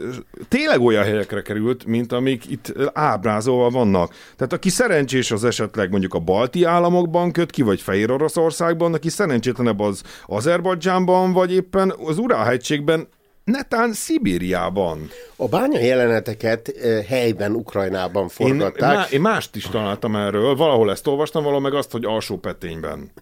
tényleg 0.49 0.81
olyan 0.81 1.05
helyekre 1.05 1.43
került, 1.43 1.85
mint 1.85 2.13
amik 2.13 2.51
itt 2.51 2.73
ábrázolva 2.93 3.71
vannak. 3.71 4.15
Tehát 4.37 4.53
aki 4.53 4.69
szerencsés 4.69 5.31
az 5.31 5.45
esetleg 5.45 5.91
mondjuk 5.91 6.15
a 6.15 6.19
balti 6.19 6.65
államokban 6.65 7.33
köt 7.33 7.51
ki, 7.51 7.63
vagy 7.63 7.81
Fehér 7.81 8.11
Oroszországban, 8.11 8.95
aki 8.95 9.09
szerencsétlenebb 9.09 9.81
az 9.81 10.03
Azerbajdzsánban, 10.27 11.33
vagy 11.33 11.53
éppen 11.53 11.95
az 12.05 12.19
Urálhegységben, 12.19 13.09
netán 13.45 13.93
Szibériában. 13.93 15.11
A 15.37 15.49
bánya 15.49 15.81
jeleneteket 15.81 16.73
helyben, 17.09 17.53
Ukrajnában 17.53 18.29
forgatták. 18.29 19.11
Én, 19.11 19.15
én 19.15 19.21
mást 19.21 19.57
is 19.57 19.65
találtam 19.65 20.17
erről, 20.17 20.57
valahol 20.57 20.91
ezt 20.91 21.07
olvastam, 21.07 21.43
valahol 21.43 21.63
meg 21.63 21.75
azt, 21.75 21.91
hogy 21.91 22.05
alsó 22.05 22.37
petényben. 22.37 23.13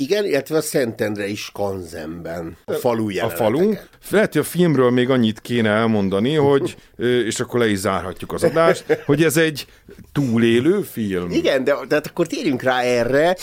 Igen, 0.00 0.24
illetve 0.24 0.56
a 0.56 0.60
Szentendre 0.60 1.26
is 1.26 1.50
Kanzemben, 1.52 2.56
a 2.64 2.72
falu 2.72 3.18
A 3.20 3.28
falu. 3.28 3.72
Lehet, 4.10 4.32
hogy 4.32 4.40
a 4.40 4.44
filmről 4.44 4.90
még 4.90 5.10
annyit 5.10 5.40
kéne 5.40 5.70
elmondani, 5.70 6.34
hogy, 6.34 6.76
és 7.30 7.40
akkor 7.40 7.60
le 7.60 7.68
is 7.68 7.78
zárhatjuk 7.78 8.32
az 8.32 8.44
adást, 8.44 9.02
hogy 9.06 9.22
ez 9.22 9.36
egy 9.36 9.66
túlélő 10.12 10.80
film. 10.82 11.30
Igen, 11.30 11.64
de, 11.64 11.74
de 11.88 12.00
akkor 12.08 12.26
térjünk 12.26 12.62
rá 12.62 12.80
erre. 12.80 13.36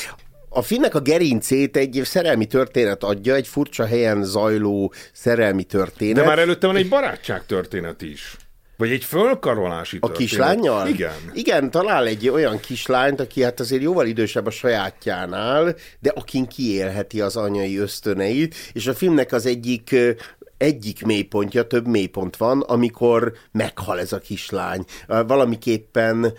A 0.50 0.62
filmnek 0.62 0.96
a 0.96 1.00
gerincét 1.00 1.78
egy 1.78 2.02
szerelmi 2.04 2.46
történet 2.46 3.04
adja, 3.04 3.36
egy 3.36 3.48
furcsa 3.48 3.86
helyen 3.86 4.24
zajló 4.24 4.94
szerelmi 5.14 5.64
történet. 5.64 6.16
De 6.16 6.24
már 6.24 6.40
előtte 6.40 6.68
van 6.68 6.76
egy 6.76 6.90
barátság 6.90 7.46
történet 7.46 8.02
is. 8.02 8.36
Vagy 8.78 8.92
egy 8.92 9.04
fölkarolási 9.04 9.98
A 10.02 10.12
kislányjal? 10.12 10.88
Igen. 10.88 11.14
Igen, 11.34 11.72
talál 11.72 12.06
egy 12.06 12.30
olyan 12.30 12.60
kislányt, 12.60 13.20
aki 13.20 13.44
hát 13.44 13.60
azért 13.60 13.82
jóval 13.82 14.06
idősebb 14.06 14.46
a 14.46 14.50
sajátjánál, 14.50 15.76
de 16.00 16.12
akin 16.16 16.46
kiélheti 16.46 17.22
az 17.22 17.36
anyai 17.36 17.78
ösztöneit, 17.78 18.56
és 18.74 18.88
a 18.88 18.94
filmnek 18.94 19.32
az 19.32 19.46
egyik 19.46 19.96
egyik 20.58 21.06
mélypontja, 21.06 21.68
több 21.68 21.88
mélypont 21.88 22.38
van, 22.38 22.62
amikor 22.62 23.34
meghal 23.52 24.00
ez 24.00 24.14
a 24.14 24.18
kislány. 24.18 24.86
Valamiképpen 25.08 26.34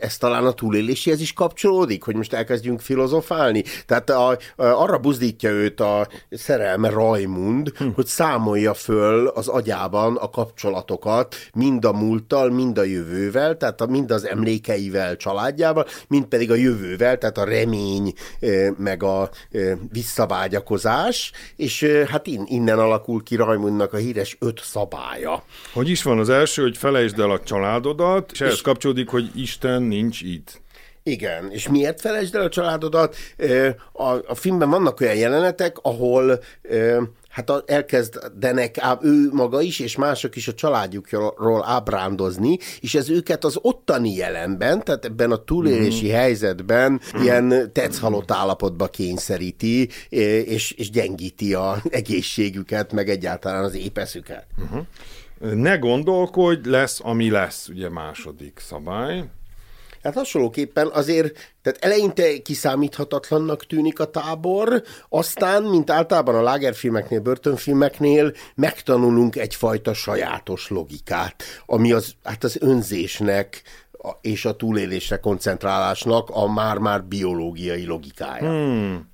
ez 0.00 0.16
talán 0.16 0.46
a 0.46 0.52
túléléséhez 0.52 1.20
is 1.20 1.32
kapcsolódik, 1.32 2.02
hogy 2.02 2.14
most 2.14 2.32
elkezdjünk 2.32 2.80
filozofálni. 2.80 3.64
Tehát 3.86 4.10
a, 4.10 4.28
a, 4.28 4.38
arra 4.56 4.98
buzdítja 4.98 5.50
őt 5.50 5.80
a 5.80 6.08
szerelme 6.30 6.88
Rajmund, 6.88 7.72
hm. 7.76 7.88
hogy 7.94 8.06
számolja 8.06 8.74
föl 8.74 9.26
az 9.26 9.48
agyában 9.48 10.16
a 10.16 10.30
kapcsolatokat, 10.30 11.34
mind 11.54 11.84
a 11.84 11.92
múlttal, 11.92 12.50
mind 12.50 12.78
a 12.78 12.82
jövővel, 12.82 13.56
tehát 13.56 13.80
a, 13.80 13.86
mind 13.86 14.10
az 14.10 14.26
emlékeivel, 14.26 15.16
családjával, 15.16 15.86
mind 16.08 16.24
pedig 16.24 16.50
a 16.50 16.54
jövővel, 16.54 17.18
tehát 17.18 17.38
a 17.38 17.44
remény, 17.44 18.12
meg 18.76 19.02
a 19.02 19.30
visszavágyakozás, 19.92 21.32
és 21.56 21.84
hát 22.08 22.26
innen 22.26 22.78
alakul 22.78 23.22
ki 23.22 23.36
Rajmund 23.36 23.59
Raimundnak 23.60 23.92
a 23.92 23.96
híres 23.96 24.36
öt 24.40 24.60
szabálya. 24.62 25.42
Hogy 25.72 25.88
is 25.88 26.02
van 26.02 26.18
az 26.18 26.28
első, 26.28 26.62
hogy 26.62 26.76
felejtsd 26.76 27.18
el 27.18 27.30
a 27.30 27.40
családodat, 27.40 28.32
és 28.32 28.40
ehhez 28.40 28.60
kapcsolódik, 28.60 29.08
hogy 29.08 29.30
Isten 29.34 29.82
nincs 29.82 30.20
itt. 30.20 30.60
Igen, 31.02 31.50
és 31.50 31.68
miért 31.68 32.00
felejtsd 32.00 32.34
el 32.34 32.42
a 32.42 32.48
családodat? 32.48 33.16
A, 33.92 34.04
a 34.04 34.34
filmben 34.34 34.70
vannak 34.70 35.00
olyan 35.00 35.14
jelenetek, 35.14 35.76
ahol 35.82 36.40
hát 37.46 37.70
elkezdenek 37.70 38.80
ő 39.00 39.28
maga 39.32 39.60
is, 39.60 39.78
és 39.78 39.96
mások 39.96 40.36
is 40.36 40.48
a 40.48 40.54
családjukról 40.54 41.64
ábrándozni, 41.66 42.58
és 42.80 42.94
ez 42.94 43.10
őket 43.10 43.44
az 43.44 43.58
ottani 43.62 44.14
jelenben, 44.14 44.84
tehát 44.84 45.04
ebben 45.04 45.30
a 45.30 45.44
túlélési 45.44 46.08
mm. 46.08 46.12
helyzetben 46.12 47.00
ilyen 47.22 47.72
tetszhalott 47.72 48.30
állapotba 48.30 48.86
kényszeríti, 48.86 49.88
és, 50.08 50.70
és 50.70 50.90
gyengíti 50.90 51.54
a 51.54 51.82
egészségüket, 51.90 52.92
meg 52.92 53.08
egyáltalán 53.08 53.64
az 53.64 53.74
épeszüket. 53.74 54.46
Uh-huh. 54.58 54.86
Ne 55.54 55.76
gondolkodj, 55.76 56.68
lesz, 56.68 57.00
ami 57.02 57.30
lesz, 57.30 57.68
ugye 57.68 57.88
második 57.88 58.58
szabály. 58.58 59.24
Hát 60.02 60.14
hasonlóképpen 60.14 60.90
azért, 60.92 61.54
tehát 61.62 61.84
eleinte 61.84 62.42
kiszámíthatatlannak 62.42 63.66
tűnik 63.66 64.00
a 64.00 64.10
tábor, 64.10 64.82
aztán, 65.08 65.62
mint 65.62 65.90
általában 65.90 66.34
a 66.34 66.42
lágerfilmeknél, 66.42 67.20
börtönfilmeknél, 67.20 68.32
megtanulunk 68.54 69.36
egyfajta 69.36 69.94
sajátos 69.94 70.68
logikát, 70.68 71.42
ami 71.66 71.92
az, 71.92 72.14
hát 72.24 72.44
az 72.44 72.56
önzésnek, 72.60 73.62
és 74.20 74.44
a 74.44 74.56
túlélésre 74.56 75.16
koncentrálásnak 75.16 76.28
a 76.30 76.52
már-már 76.52 77.04
biológiai 77.04 77.86
logikája. 77.86 78.50
Hmm 78.50 79.08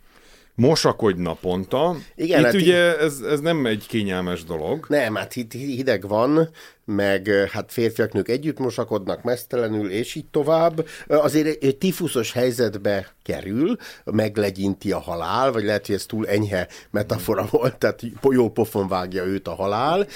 mosakodj 0.57 1.23
naponta. 1.23 1.97
Igen, 2.15 2.39
Itt 2.39 2.45
hát 2.45 2.55
ugye 2.55 2.99
ez, 2.99 3.21
ez 3.21 3.41
nem 3.41 3.67
egy 3.67 3.87
kényelmes 3.89 4.45
dolog. 4.45 4.87
Nem, 4.89 5.15
hát 5.15 5.33
hideg 5.53 6.09
van, 6.09 6.49
meg 6.87 7.29
hát 7.51 7.73
férfiak, 7.73 8.13
nők 8.13 8.29
együtt 8.29 8.59
mosakodnak 8.59 9.23
mesztelenül, 9.23 9.91
és 9.91 10.15
így 10.15 10.27
tovább. 10.31 10.87
Azért 11.07 11.63
egy 11.63 11.77
tifuszos 11.77 12.33
helyzetbe 12.33 13.15
kerül, 13.23 13.77
meglegyinti 14.05 14.93
a 14.93 14.99
halál, 14.99 15.53
vagy 15.53 15.65
lehet, 15.65 15.87
hogy 15.87 15.95
ez 15.95 16.07
túl 16.07 16.29
enyhe 16.29 16.69
metafora 16.91 17.47
volt, 17.51 17.79
tehát 17.79 18.01
jó 18.31 18.51
pofon 18.51 18.89
vágja 18.89 19.25
őt 19.25 19.49
a 19.49 19.55
halál, 19.55 20.07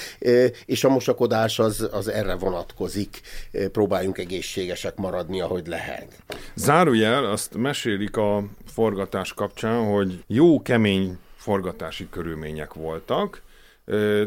és 0.65 0.85
a 0.85 0.89
mosakodás 0.89 1.59
az, 1.59 1.89
az 1.93 2.09
erre 2.09 2.35
vonatkozik. 2.35 3.21
Próbáljunk 3.73 4.19
egészségesek 4.19 4.97
maradni, 4.97 5.41
ahogy 5.41 5.67
lehet. 5.67 6.23
Zárójel, 6.55 7.25
azt 7.25 7.55
mesélik 7.55 8.17
a 8.17 8.45
forgatás 8.73 9.35
kapcsán, 9.35 9.85
hogy 9.85 10.25
jó 10.27 10.63
kemény 10.63 11.19
forgatási 11.37 12.09
körülmények 12.11 12.75
voltak, 12.75 13.43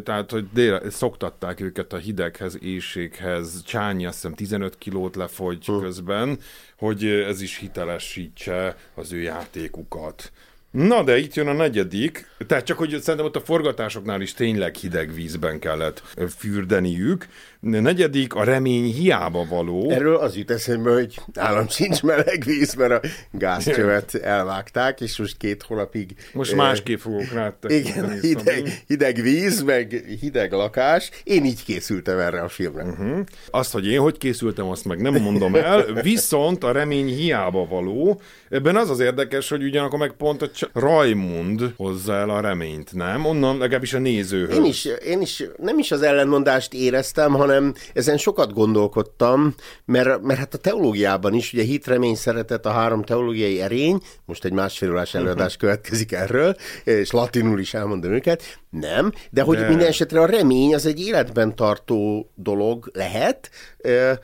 tehát, 0.03 0.31
hogy 0.31 0.47
dél, 0.53 0.89
szoktatták 0.89 1.59
őket 1.59 1.93
a 1.93 1.97
hideghez, 1.97 2.57
éjséghez, 2.61 3.63
Csányi 3.63 4.05
azt 4.05 4.15
hiszem 4.15 4.33
15 4.33 4.77
kilót 4.77 5.15
lefogy 5.15 5.65
hm. 5.65 5.79
közben, 5.79 6.39
hogy 6.77 7.05
ez 7.05 7.41
is 7.41 7.57
hitelesítse 7.57 8.77
az 8.95 9.11
ő 9.11 9.21
játékukat. 9.21 10.31
Na, 10.73 11.03
de 11.03 11.17
itt 11.17 11.33
jön 11.33 11.47
a 11.47 11.53
negyedik, 11.53 12.27
tehát 12.47 12.65
csak, 12.65 12.77
hogy 12.77 12.89
szerintem 13.01 13.25
ott 13.25 13.35
a 13.35 13.39
forgatásoknál 13.39 14.21
is 14.21 14.33
tényleg 14.33 14.75
hideg 14.75 15.13
vízben 15.13 15.59
kellett 15.59 16.03
fürdeniük. 16.37 17.27
A 17.61 17.67
negyedik, 17.67 18.33
a 18.33 18.43
remény 18.43 18.93
hiába 18.93 19.45
való. 19.49 19.89
Erről 19.89 20.15
az 20.15 20.35
jut 20.35 20.51
eszembe, 20.51 20.91
hogy 20.91 21.19
állam 21.35 21.67
sincs 21.67 22.03
meleg 22.03 22.43
víz, 22.45 22.73
mert 22.73 23.03
a 23.03 23.07
gázcsövet 23.31 24.15
elvágták, 24.15 25.01
és 25.01 25.17
most 25.17 25.37
két 25.37 25.63
hónapig... 25.63 26.15
Most 26.33 26.55
másképp 26.55 26.99
fogok 26.99 27.31
rá 27.33 27.53
Igen, 27.67 28.19
hideg, 28.19 28.83
hideg 28.87 29.21
víz, 29.21 29.61
meg 29.61 30.03
hideg 30.19 30.51
lakás. 30.51 31.09
Én 31.23 31.45
így 31.45 31.63
készültem 31.63 32.19
erre 32.19 32.41
a 32.41 32.47
filmre. 32.47 32.83
Uh-huh. 32.83 33.19
Azt, 33.49 33.71
hogy 33.71 33.87
én 33.87 33.99
hogy 33.99 34.17
készültem, 34.17 34.67
azt 34.67 34.85
meg 34.85 35.01
nem 35.01 35.13
mondom 35.13 35.55
el, 35.55 35.83
viszont 36.01 36.63
a 36.63 36.71
remény 36.71 37.07
hiába 37.07 37.65
való. 37.65 38.21
Ebben 38.49 38.75
az 38.75 38.89
az 38.89 38.99
érdekes, 38.99 39.49
hogy 39.49 39.63
ugyanakkor 39.63 39.99
meg 39.99 40.11
pont 40.11 40.41
a 40.41 40.49
csak 40.63 40.83
Rajmund 40.83 41.73
hozza 41.77 42.13
el 42.13 42.29
a 42.29 42.39
reményt, 42.39 42.93
nem? 42.93 43.25
Onnan 43.25 43.57
legalábbis 43.57 43.93
a 43.93 43.99
nézőhöz. 43.99 44.55
Én 44.55 44.65
is, 44.65 44.87
én 45.05 45.21
is 45.21 45.43
nem 45.57 45.79
is 45.79 45.91
az 45.91 46.01
ellenmondást 46.01 46.73
éreztem, 46.73 47.33
hanem 47.33 47.73
ezen 47.93 48.17
sokat 48.17 48.53
gondolkodtam, 48.53 49.55
mert, 49.85 50.21
mert 50.21 50.39
hát 50.39 50.53
a 50.53 50.57
teológiában 50.57 51.33
is, 51.33 51.53
ugye 51.53 51.63
hit, 51.63 51.87
remény, 51.87 52.15
szeretet 52.15 52.65
a 52.65 52.71
három 52.71 53.03
teológiai 53.03 53.61
erény, 53.61 54.01
most 54.25 54.45
egy 54.45 54.53
másfél 54.53 54.89
órás 54.89 55.13
előadás 55.13 55.57
következik 55.57 56.11
erről, 56.11 56.55
és 56.83 57.11
latinul 57.11 57.59
is 57.59 57.73
elmondom 57.73 58.11
őket, 58.11 58.59
nem, 58.69 59.11
de 59.29 59.41
hogy 59.41 59.57
de... 59.57 59.67
minden 59.67 59.87
esetre 59.87 60.21
a 60.21 60.25
remény 60.25 60.73
az 60.73 60.85
egy 60.85 60.99
életben 60.99 61.55
tartó 61.55 62.31
dolog 62.35 62.91
lehet. 62.93 63.49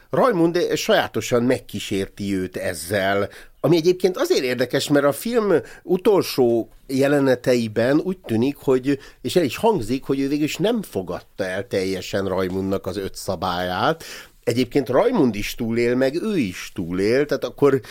Rajmund 0.10 0.76
sajátosan 0.76 1.44
megkísérti 1.44 2.36
őt 2.36 2.58
ezzel, 2.58 3.30
ami 3.62 3.76
egyébként 3.76 4.18
azért 4.18 4.44
érdekes, 4.44 4.90
mert 4.90 5.06
a 5.06 5.12
film 5.12 5.54
utolsó 5.84 6.70
jeleneteiben 6.88 8.00
úgy 8.00 8.18
tűnik, 8.18 8.56
hogy, 8.56 9.00
és 9.22 9.36
el 9.36 9.44
is 9.44 9.58
hangzik, 9.58 10.04
hogy 10.04 10.20
ő 10.20 10.28
végül 10.28 10.44
is 10.44 10.58
nem 10.58 10.82
fogadta 10.82 11.44
el 11.44 11.68
teljesen 11.68 12.28
Rajmundnak 12.28 12.86
az 12.86 12.98
öt 12.98 13.16
szabályát. 13.16 14.04
Egyébként 14.44 14.90
Rajmund 14.90 15.36
is 15.36 15.56
túlél, 15.56 15.96
meg 15.96 16.22
ő 16.22 16.38
is 16.38 16.72
túlél, 16.74 17.26
tehát 17.26 17.44
akkor 17.44 17.82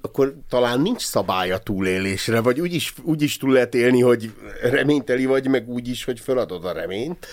akkor 0.00 0.34
talán 0.48 0.80
nincs 0.80 1.02
szabály 1.02 1.50
a 1.50 1.58
túlélésre, 1.58 2.40
vagy 2.40 2.60
úgy 2.60 2.74
is, 2.74 2.94
úgy 3.02 3.22
is 3.22 3.36
túl 3.36 3.52
lehet 3.52 3.74
élni, 3.74 4.00
hogy 4.00 4.32
reményteli 4.62 5.26
vagy, 5.26 5.48
meg 5.48 5.68
úgy 5.68 5.88
is, 5.88 6.04
hogy 6.04 6.20
feladod 6.20 6.64
a 6.64 6.72
reményt. 6.72 7.26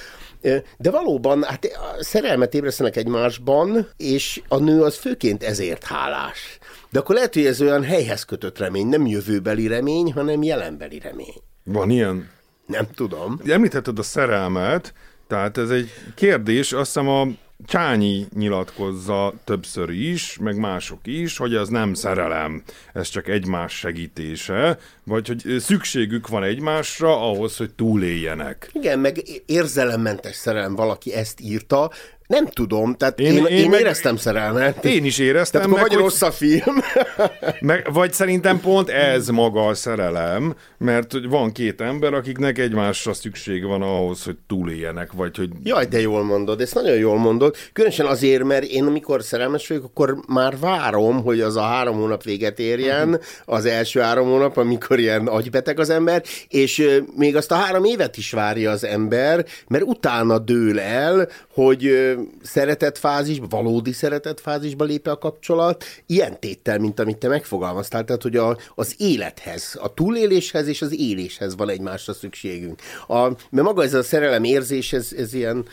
De 0.78 0.92
valóban, 0.92 1.44
hát 1.44 1.68
szerelmet 2.00 2.54
ébresztenek 2.54 2.96
egymásban, 2.96 3.88
és 3.98 4.42
a 4.48 4.58
nő 4.58 4.82
az 4.82 4.98
főként 4.98 5.44
ezért 5.44 5.84
hálás. 5.84 6.58
De 6.90 7.00
akkor 7.00 7.16
lehet, 7.16 7.34
hogy 7.34 7.46
ez 7.46 7.62
olyan 7.62 7.84
helyhez 7.84 8.24
kötött 8.24 8.58
remény, 8.58 8.88
nem 8.88 9.08
jövőbeli 9.08 9.68
remény, 9.68 10.14
hanem 10.14 10.44
jelenbeli 10.44 11.00
remény. 11.00 11.34
Van 11.64 11.90
ilyen? 11.90 12.30
Nem 12.66 12.88
tudom. 12.96 13.40
Említetted 13.48 14.00
a 14.00 14.04
szerelmet, 14.04 14.94
tehát 15.28 15.58
ez 15.58 15.70
egy 15.70 15.90
kérdés, 16.16 16.74
azt 16.74 16.94
hiszem 16.94 17.08
a 17.08 17.28
Csányi 17.66 18.26
nyilatkozza 18.36 19.34
többször 19.44 19.90
is, 19.90 20.38
meg 20.38 20.58
mások 20.58 21.00
is, 21.04 21.38
hogy 21.38 21.56
ez 21.56 21.68
nem 21.68 21.94
szerelem, 21.94 22.64
ez 22.94 23.08
csak 23.08 23.28
egymás 23.28 23.74
segítése, 23.74 24.78
vagy 25.04 25.28
hogy 25.28 25.60
szükségük 25.60 26.28
van 26.28 26.44
egymásra 26.44 27.30
ahhoz, 27.30 27.58
hogy 27.58 27.74
túléljenek. 27.74 28.70
Igen, 28.74 29.00
meg 29.00 29.22
érzelemmentes 29.46 30.36
szerelem, 30.36 30.76
valaki 30.76 31.14
ezt 31.14 31.40
írta, 31.42 31.92
nem 32.34 32.46
tudom, 32.46 32.96
tehát 32.96 33.20
én, 33.20 33.32
én, 33.32 33.46
én, 33.46 33.58
én 33.58 33.70
meg, 33.70 33.80
éreztem 33.80 34.16
szerelmet. 34.16 34.86
Én 34.86 35.06
is 35.06 35.18
éreztem. 35.18 35.62
Tehát 35.62 35.76
akkor 35.76 35.82
meg, 35.82 35.98
vagy 35.98 36.06
rossz 36.06 36.22
a 36.22 36.32
film. 36.32 36.76
meg, 37.60 37.88
vagy 37.94 38.14
szerintem 38.14 38.60
pont 38.60 38.90
ez 38.90 39.28
maga 39.28 39.68
a 39.68 39.74
szerelem, 39.74 40.56
mert 40.78 41.16
van 41.30 41.52
két 41.52 41.82
ember, 41.82 42.14
akiknek 42.14 42.58
egymásra 42.58 43.14
szükség 43.14 43.66
van 43.66 43.82
ahhoz, 43.82 44.24
hogy 44.24 44.36
túléljenek, 44.48 45.12
vagy 45.12 45.38
hogy... 45.38 45.50
Jaj, 45.64 45.86
de 45.86 46.00
jól 46.00 46.24
mondod, 46.24 46.62
ezt 46.62 46.74
nagyon 46.74 46.98
jól 46.98 47.18
mondod. 47.18 47.56
Különösen 47.74 48.06
azért, 48.06 48.44
mert 48.44 48.64
én 48.64 48.84
amikor 48.84 49.24
szerelmes 49.24 49.68
vagyok, 49.68 49.84
akkor 49.84 50.18
már 50.28 50.60
várom, 50.60 51.24
hogy 51.24 51.42
az 51.42 51.56
a 51.56 51.62
három 51.62 51.96
hónap 51.96 52.24
véget 52.24 52.60
érjen, 52.60 53.20
az 53.46 53.66
első 53.66 54.00
három 54.00 54.28
hónap, 54.28 54.58
amikor 54.58 55.00
ilyen 55.00 55.28
agybeteg 55.28 55.80
az 55.80 55.90
ember, 55.90 56.24
és 56.48 56.88
még 57.18 57.36
azt 57.36 57.52
a 57.52 57.56
három 57.56 57.84
évet 57.84 58.18
is 58.18 58.32
várja 58.32 58.72
az 58.72 58.84
ember, 58.84 59.46
mert 59.68 59.84
utána 59.84 60.40
dől 60.40 60.80
el, 60.80 61.28
hogy 61.54 62.14
szeretett 62.42 62.98
fázisba, 62.98 63.48
valódi 63.50 63.92
szeretett 63.92 64.40
fázisba 64.40 64.84
lép 64.84 65.08
a 65.08 65.18
kapcsolat, 65.18 65.84
ilyen 66.06 66.40
téttel, 66.40 66.80
mint 66.80 67.00
amit 67.00 67.18
te 67.18 67.28
megfogalmaztál, 67.28 68.04
tehát 68.04 68.22
hogy 68.22 68.36
a, 68.36 68.58
az 68.76 68.96
élethez, 68.98 69.78
a 69.82 69.94
túléléshez 69.94 70.68
és 70.68 70.82
az 70.82 71.00
éléshez 71.00 71.56
van 71.56 71.70
egymásra 71.70 72.14
szükségünk. 72.14 72.82
A, 73.08 73.22
mert 73.28 73.68
maga 73.68 73.84
ez 73.84 73.94
a 73.94 74.04
szerelem 74.04 74.44
érzés, 74.44 74.94
ez, 74.94 75.14
ez 75.18 75.34
ilyen 75.34 75.66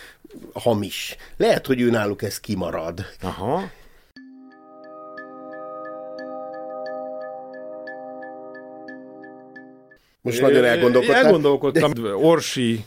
hamis. 0.52 1.16
Lehet, 1.36 1.66
hogy 1.66 1.80
ő 1.80 1.90
náluk 1.90 2.22
ez 2.22 2.40
kimarad. 2.40 3.06
Aha. 3.20 3.70
Most 10.22 10.40
nagyon 10.40 10.64
elgondolkodtam. 10.64 11.24
Elgondolkodtam. 11.24 11.92
Orsi 12.14 12.84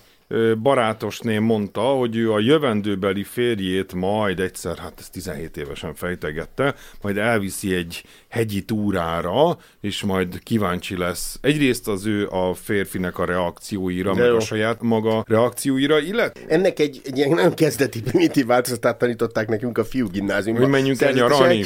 barátosné 0.62 1.38
mondta, 1.38 1.82
hogy 1.82 2.15
ő 2.15 2.32
a 2.32 2.39
jövendőbeli 2.39 3.24
férjét 3.24 3.93
majd 3.93 4.39
egyszer, 4.39 4.78
hát 4.78 4.93
ezt 5.00 5.12
17 5.12 5.58
évesen 5.58 5.96
fejtegette, 5.96 6.76
majd 7.02 7.17
elviszi 7.17 7.76
egy 7.76 8.04
hegyi 8.30 8.62
túrára, 8.62 9.58
és 9.82 10.04
majd 10.04 10.39
kíváncsi 10.43 10.98
lesz 10.98 11.38
egyrészt 11.41 11.88
az 11.88 12.06
ő 12.06 12.28
a 12.28 12.54
férfinek 12.54 13.19
a 13.19 13.26
reakcióira, 13.26 14.13
De 14.13 14.22
meg 14.22 14.30
jó. 14.30 14.36
a 14.36 14.39
saját 14.39 14.82
maga 14.82 15.24
reakcióira, 15.28 16.00
illetve... 16.00 16.41
Ennek 16.48 16.80
egy, 16.80 17.02
egy 17.06 17.17
ilyen 17.17 17.30
nagyon 17.30 17.54
kezdeti 17.54 18.02
primitív 18.02 18.46
változatát 18.46 18.98
tanították 18.98 19.48
nekünk 19.48 19.78
a 19.78 19.84
fiú 19.84 20.08
gimnáziumban. 20.08 20.63
Hogy 20.63 20.74
menjünk 20.74 21.02
el 21.02 21.12
nyaralni? 21.12 21.63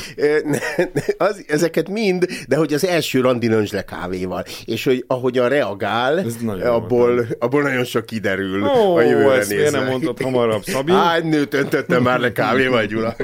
Az, 1.17 1.43
ezeket 1.47 1.89
mind, 1.89 2.25
de 2.47 2.56
hogy 2.56 2.73
az 2.73 2.86
első 2.86 3.21
randi 3.21 3.49
le 3.71 3.84
kávéval, 3.84 4.45
és 4.65 4.84
hogy 4.84 5.03
ahogyan 5.08 5.49
reagál, 5.49 6.25
abból, 6.63 7.25
abból 7.39 7.62
nagyon 7.62 7.84
sok 7.84 8.06
kiderül 8.06 8.57
Ó, 8.63 8.96
a 8.96 9.02
jövőre 9.02 9.36
ezt 9.36 9.50
nézve. 9.50 9.80
nem 9.80 9.89
mondtad 9.89 10.22
hamarabb, 10.22 10.63
Szabi? 10.63 10.91
Hány 10.91 11.26
nőt 11.26 11.54
öntöttem 11.54 12.04
már 12.04 12.20
le 12.20 12.32
kávéval, 12.32 12.86
Gyula? 12.86 13.15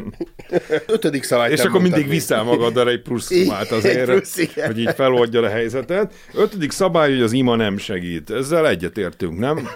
Ötödik 0.88 1.24
szabály. 1.24 1.52
És 1.52 1.60
akkor 1.60 1.82
mindig 1.82 2.08
viszel 2.08 2.44
magaddal 2.44 2.90
egy 2.90 3.02
plusz 3.02 3.26
szumát 3.26 3.72
azért, 3.72 4.06
plusz, 4.06 4.36
hogy 4.66 4.80
így 4.80 4.94
feloldja 4.96 5.42
a 5.42 5.50
helyzetet. 5.50 6.14
Ötödik 6.34 6.72
szabály, 6.72 7.12
hogy 7.12 7.22
az 7.22 7.32
ima 7.32 7.56
nem 7.56 7.78
segít. 7.78 8.32
Ezzel 8.32 8.68
egyetértünk, 8.68 9.40
nem? 9.40 9.70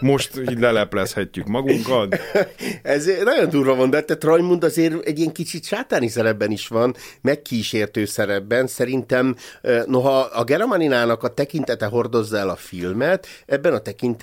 Most 0.00 0.30
így 0.50 0.60
leleplezhetjük 0.60 1.46
magunkat. 1.46 2.16
Ez 2.82 3.10
nagyon 3.24 3.48
durva 3.50 3.74
van, 3.74 3.90
de 3.90 4.00
tehát 4.00 4.24
Rajmund 4.24 4.64
azért 4.64 5.06
egy 5.06 5.18
ilyen 5.18 5.32
kicsit 5.32 5.64
sátáni 5.64 6.08
szerepben 6.08 6.50
is 6.50 6.68
van, 6.68 6.94
megkísértő 7.20 8.04
szerepben. 8.04 8.66
Szerintem, 8.66 9.36
noha 9.86 10.18
a 10.18 10.44
Geramaninának 10.44 11.22
a 11.22 11.34
tekintete 11.34 11.86
hordozza 11.86 12.36
el 12.38 12.48
a 12.48 12.56
filmet, 12.56 13.26
ebben 13.46 13.72
a 13.72 13.78
tekintetben 13.78 14.14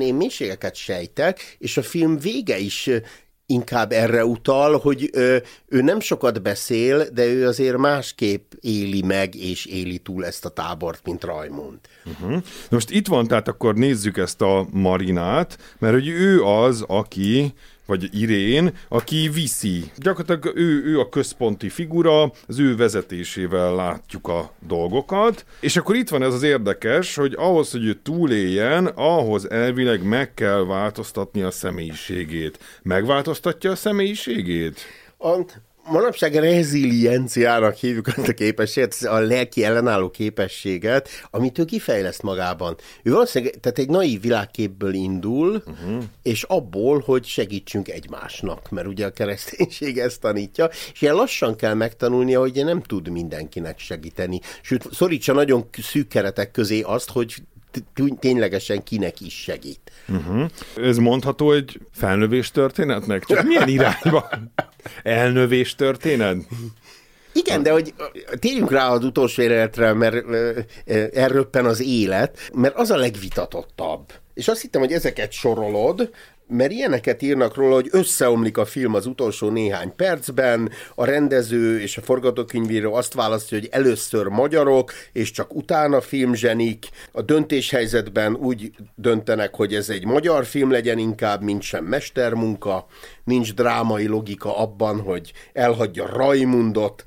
én 0.00 0.14
mélységeket 0.14 0.74
sejtek, 0.74 1.56
és 1.58 1.76
a 1.76 1.82
film 1.82 2.18
vége 2.18 2.58
is 2.58 2.90
inkább 3.46 3.92
erre 3.92 4.24
utal, 4.24 4.78
hogy 4.78 5.10
ö, 5.12 5.36
ő 5.68 5.80
nem 5.80 6.00
sokat 6.00 6.42
beszél, 6.42 7.08
de 7.12 7.26
ő 7.26 7.46
azért 7.46 7.76
másképp 7.76 8.52
éli 8.60 9.02
meg 9.02 9.34
és 9.34 9.66
éli 9.66 9.98
túl 9.98 10.26
ezt 10.26 10.44
a 10.44 10.48
tábort, 10.48 11.00
mint 11.04 11.24
Rajmond. 11.24 11.78
Uh-huh. 12.04 12.42
Most 12.70 12.90
itt 12.90 13.06
van, 13.06 13.26
tehát 13.26 13.48
akkor 13.48 13.74
nézzük 13.74 14.16
ezt 14.16 14.40
a 14.40 14.66
Marinát, 14.70 15.58
mert 15.78 15.94
hogy 15.94 16.08
ő 16.08 16.42
az, 16.44 16.84
aki 16.86 17.52
vagy 17.86 18.08
Irén, 18.20 18.72
aki 18.88 19.28
viszi. 19.28 19.90
Gyakorlatilag 19.96 20.56
ő, 20.56 20.84
ő 20.84 21.00
a 21.00 21.08
központi 21.08 21.68
figura, 21.68 22.32
az 22.46 22.58
ő 22.58 22.76
vezetésével 22.76 23.74
látjuk 23.74 24.28
a 24.28 24.52
dolgokat. 24.66 25.44
És 25.60 25.76
akkor 25.76 25.94
itt 25.94 26.08
van 26.08 26.22
ez 26.22 26.34
az 26.34 26.42
érdekes, 26.42 27.14
hogy 27.14 27.34
ahhoz, 27.36 27.70
hogy 27.70 27.84
ő 27.84 27.94
túléljen, 28.02 28.86
ahhoz 28.86 29.50
elvileg 29.50 30.02
meg 30.02 30.34
kell 30.34 30.64
változtatni 30.64 31.42
a 31.42 31.50
személyiségét. 31.50 32.58
Megváltoztatja 32.82 33.70
a 33.70 33.76
személyiségét? 33.76 34.80
Manapság 35.84 36.34
rezilienciának 36.34 37.74
hívjuk 37.74 38.06
azt 38.06 38.28
a 38.28 38.32
képességet, 38.32 39.02
a 39.02 39.18
lelki 39.18 39.64
ellenálló 39.64 40.10
képességet, 40.10 41.08
amit 41.30 41.58
ő 41.58 41.64
kifejleszt 41.64 42.22
magában. 42.22 42.76
Ő 43.02 43.10
valószínűleg, 43.10 43.60
tehát 43.60 43.78
egy 43.78 43.88
naív 43.88 44.20
világképből 44.20 44.94
indul, 44.94 45.62
uh-huh. 45.66 46.02
és 46.22 46.42
abból, 46.42 47.02
hogy 47.06 47.24
segítsünk 47.24 47.88
egymásnak, 47.88 48.70
mert 48.70 48.86
ugye 48.86 49.06
a 49.06 49.10
kereszténység 49.10 49.98
ezt 49.98 50.20
tanítja, 50.20 50.70
és 50.92 51.02
ilyen 51.02 51.14
lassan 51.14 51.56
kell 51.56 51.74
megtanulnia, 51.74 52.40
hogy 52.40 52.64
nem 52.64 52.82
tud 52.82 53.08
mindenkinek 53.08 53.78
segíteni. 53.78 54.40
Sőt, 54.62 54.88
szorítsa 54.92 55.32
nagyon 55.32 55.68
szűk 55.82 56.08
keretek 56.08 56.50
közé 56.50 56.80
azt, 56.80 57.10
hogy 57.10 57.34
ténylegesen 58.18 58.82
kinek 58.82 59.20
is 59.20 59.42
segít. 59.42 59.92
Uh-huh. 60.08 60.50
Ez 60.76 60.96
mondható 60.96 61.52
egy 61.52 61.80
felnövés 61.92 62.50
történetnek? 62.50 63.24
Csak 63.24 63.42
milyen 63.42 63.68
irányba? 63.68 64.30
Elnövés 65.02 65.74
történet? 65.74 66.36
Igen, 67.32 67.62
de 67.62 67.72
hogy 67.72 67.94
térjünk 68.38 68.70
rá 68.70 68.88
az 68.88 69.04
utolsó 69.04 69.42
életre, 69.42 69.92
mert 69.92 70.24
elröppen 71.14 71.64
az 71.64 71.80
élet, 71.82 72.50
mert 72.54 72.76
az 72.76 72.90
a 72.90 72.96
legvitatottabb. 72.96 74.12
És 74.34 74.48
azt 74.48 74.60
hittem, 74.60 74.80
hogy 74.80 74.92
ezeket 74.92 75.32
sorolod, 75.32 76.10
mert 76.52 76.72
ilyeneket 76.72 77.22
írnak 77.22 77.54
róla, 77.54 77.74
hogy 77.74 77.88
összeomlik 77.90 78.58
a 78.58 78.64
film 78.64 78.94
az 78.94 79.06
utolsó 79.06 79.48
néhány 79.48 79.92
percben, 79.96 80.70
a 80.94 81.04
rendező 81.04 81.80
és 81.80 81.96
a 81.96 82.02
forgatókönyvíró 82.02 82.94
azt 82.94 83.14
választja, 83.14 83.58
hogy 83.58 83.68
először 83.70 84.26
magyarok, 84.26 84.92
és 85.12 85.30
csak 85.30 85.54
utána 85.54 86.00
filmzsenik. 86.00 86.88
A 87.12 87.22
döntéshelyzetben 87.22 88.34
úgy 88.34 88.70
döntenek, 88.94 89.54
hogy 89.54 89.74
ez 89.74 89.88
egy 89.88 90.04
magyar 90.04 90.44
film 90.44 90.70
legyen 90.70 90.98
inkább, 90.98 91.42
mint 91.42 91.62
sem 91.62 91.84
mestermunka, 91.84 92.86
nincs 93.24 93.54
drámai 93.54 94.06
logika 94.06 94.56
abban, 94.58 95.00
hogy 95.00 95.32
elhagyja 95.52 96.06
Rajmundot, 96.06 97.04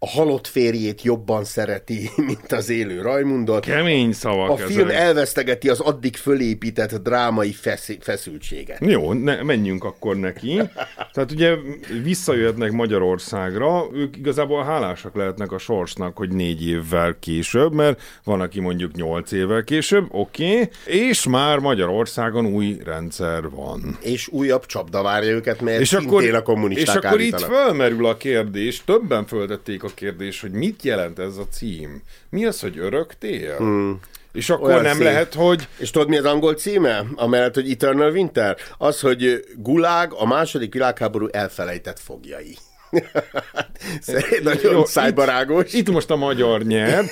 a 0.00 0.08
halott 0.08 0.46
férjét 0.46 1.02
jobban 1.02 1.44
szereti, 1.44 2.10
mint 2.26 2.52
az 2.52 2.68
élő 2.68 3.00
Rajmundot. 3.02 3.64
Kemény 3.64 4.12
szavak 4.12 4.50
A 4.50 4.54
ezek. 4.54 4.66
film 4.66 4.88
elvesztegeti 4.88 5.68
az 5.68 5.80
addig 5.80 6.16
fölépített 6.16 6.94
drámai 6.94 7.52
fesz- 7.52 7.98
feszültséget. 8.00 8.78
Jó, 8.80 9.12
ne, 9.12 9.42
menjünk 9.42 9.84
akkor 9.84 10.16
neki. 10.16 10.60
Tehát 11.12 11.32
ugye 11.32 11.54
visszajöhetnek 12.02 12.72
Magyarországra, 12.72 13.86
ők 13.92 14.16
igazából 14.16 14.64
hálásak 14.64 15.16
lehetnek 15.16 15.52
a 15.52 15.58
sorsnak, 15.58 16.16
hogy 16.16 16.30
négy 16.30 16.68
évvel 16.68 17.16
később, 17.20 17.72
mert 17.72 18.02
van, 18.24 18.40
aki 18.40 18.60
mondjuk 18.60 18.94
nyolc 18.94 19.32
évvel 19.32 19.64
később, 19.64 20.06
oké, 20.10 20.52
okay, 20.60 20.68
és 20.84 21.26
már 21.26 21.58
Magyarországon 21.58 22.46
új 22.46 22.76
rendszer 22.84 23.50
van. 23.50 23.98
És 24.00 24.28
újabb 24.28 24.66
csapda 24.66 25.02
várja 25.02 25.30
őket, 25.30 25.60
mert 25.60 25.80
És 25.80 25.88
szintén 25.88 26.08
akkor, 26.08 26.34
a 26.34 26.42
kommunisták 26.42 26.96
és 26.96 27.04
akkor 27.04 27.20
itt 27.20 27.32
állítanak. 27.34 27.56
fölmerül 27.56 28.06
a 28.06 28.16
kérdés, 28.16 28.82
többen 28.84 29.26
föltették 29.26 29.82
a 29.82 29.87
kérdést, 29.94 30.40
hogy 30.40 30.50
mit 30.50 30.82
jelent 30.82 31.18
ez 31.18 31.36
a 31.36 31.46
cím? 31.50 32.02
Mi 32.30 32.44
az, 32.44 32.60
hogy 32.60 32.78
örök 32.78 33.14
tél? 33.18 33.56
Hmm. 33.56 34.00
És 34.32 34.50
akkor 34.50 34.68
Olyan 34.68 34.82
nem 34.82 34.96
szép. 34.96 35.04
lehet, 35.04 35.34
hogy 35.34 35.68
És 35.76 35.90
tudod, 35.90 36.08
mi 36.08 36.16
az 36.16 36.24
angol 36.24 36.54
címe? 36.54 37.04
Amellett, 37.14 37.54
hogy 37.54 37.70
Eternal 37.70 38.10
Winter? 38.10 38.56
Az, 38.78 39.00
hogy 39.00 39.44
Gulág 39.56 40.12
a 40.12 40.26
második 40.26 40.72
világháború 40.72 41.26
elfelejtett 41.30 41.98
fogjai. 41.98 42.56
Szerint 44.00 44.42
Nagyon 44.42 44.72
Jó, 44.72 44.84
szájbarágos. 44.84 45.72
Itt, 45.72 45.72
itt 45.72 45.90
most 45.90 46.10
a 46.10 46.16
magyar 46.16 46.62
nyert, 46.62 47.10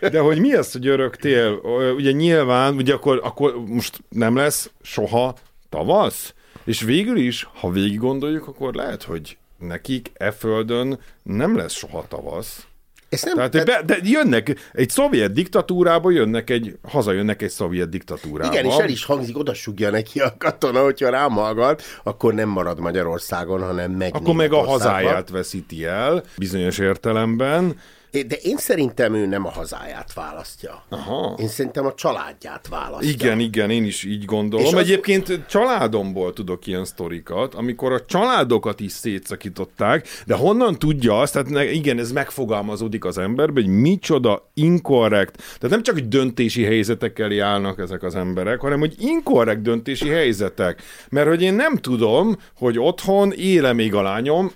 de 0.00 0.18
hogy 0.18 0.38
mi 0.38 0.54
az, 0.54 0.72
hogy 0.72 0.86
örök 0.86 1.16
tél? 1.16 1.50
Ugye 1.96 2.10
nyilván, 2.10 2.74
ugye 2.74 2.94
akkor, 2.94 3.20
akkor 3.22 3.54
most 3.66 4.00
nem 4.08 4.36
lesz 4.36 4.70
soha 4.82 5.36
tavasz? 5.68 6.34
És 6.64 6.80
végül 6.80 7.16
is, 7.16 7.48
ha 7.54 7.70
végig 7.70 7.98
gondoljuk, 7.98 8.46
akkor 8.48 8.74
lehet, 8.74 9.02
hogy 9.02 9.36
nekik 9.62 10.10
e 10.14 10.30
földön 10.30 10.98
nem 11.22 11.56
lesz 11.56 11.72
soha 11.72 12.04
tavasz. 12.08 12.66
Ezt 13.08 13.24
nem, 13.24 13.34
Tehát, 13.34 13.50
tehát, 13.50 13.66
be, 13.66 13.82
de 13.84 13.98
jönnek, 14.02 14.70
egy 14.72 14.88
szovjet 14.88 15.32
diktatúrába 15.32 16.10
jönnek 16.10 16.50
egy, 16.50 16.78
hazajönnek 16.82 17.42
egy 17.42 17.50
szovjet 17.50 17.88
diktatúrába. 17.88 18.52
igen, 18.52 18.64
és 18.64 18.76
el 18.76 18.88
is 18.88 19.04
hangzik, 19.04 19.38
oda 19.38 19.54
sugja 19.54 19.90
neki 19.90 20.20
a 20.20 20.34
katona, 20.38 20.82
hogyha 20.82 21.10
rám 21.10 21.30
hallgat, 21.30 21.82
akkor 22.02 22.34
nem 22.34 22.48
marad 22.48 22.78
Magyarországon, 22.78 23.62
hanem 23.62 23.90
megy 23.90 24.10
Akkor 24.14 24.34
meg 24.34 24.52
a 24.52 24.64
hazáját 24.64 25.30
veszíti 25.30 25.84
el, 25.84 26.22
bizonyos 26.36 26.78
értelemben. 26.78 27.76
De 28.12 28.36
én 28.42 28.56
szerintem 28.56 29.14
ő 29.14 29.26
nem 29.26 29.46
a 29.46 29.50
hazáját 29.50 30.12
választja. 30.12 30.82
Aha. 30.88 31.36
Én 31.38 31.48
szerintem 31.48 31.86
a 31.86 31.94
családját 31.94 32.68
választja. 32.68 33.10
Igen, 33.10 33.38
igen, 33.40 33.70
én 33.70 33.84
is 33.84 34.04
így 34.04 34.24
gondolom. 34.24 34.66
És 34.66 34.72
az- 34.72 34.78
Egyébként 34.80 35.40
családomból 35.48 36.32
tudok 36.32 36.66
ilyen 36.66 36.84
sztorikat, 36.84 37.54
amikor 37.54 37.92
a 37.92 38.04
családokat 38.04 38.80
is 38.80 38.92
szétszakították, 38.92 40.06
de 40.26 40.34
honnan 40.34 40.78
tudja 40.78 41.20
azt, 41.20 41.32
tehát 41.32 41.72
igen, 41.72 41.98
ez 41.98 42.12
megfogalmazódik 42.12 43.04
az 43.04 43.18
emberbe, 43.18 43.60
hogy 43.60 43.70
micsoda 43.70 44.50
inkorrekt, 44.54 45.36
tehát 45.36 45.70
nem 45.70 45.82
csak 45.82 45.94
hogy 45.94 46.08
döntési 46.08 46.64
helyzetekkel 46.64 47.30
járnak 47.30 47.78
ezek 47.78 48.02
az 48.02 48.14
emberek, 48.14 48.60
hanem 48.60 48.78
hogy 48.78 48.94
inkorrekt 48.98 49.62
döntési 49.62 50.08
helyzetek. 50.08 50.82
Mert 51.08 51.28
hogy 51.28 51.42
én 51.42 51.54
nem 51.54 51.76
tudom, 51.76 52.36
hogy 52.56 52.78
otthon 52.78 53.32
éle 53.32 53.72
még 53.72 53.94
a 53.94 54.02
lányom, 54.02 54.50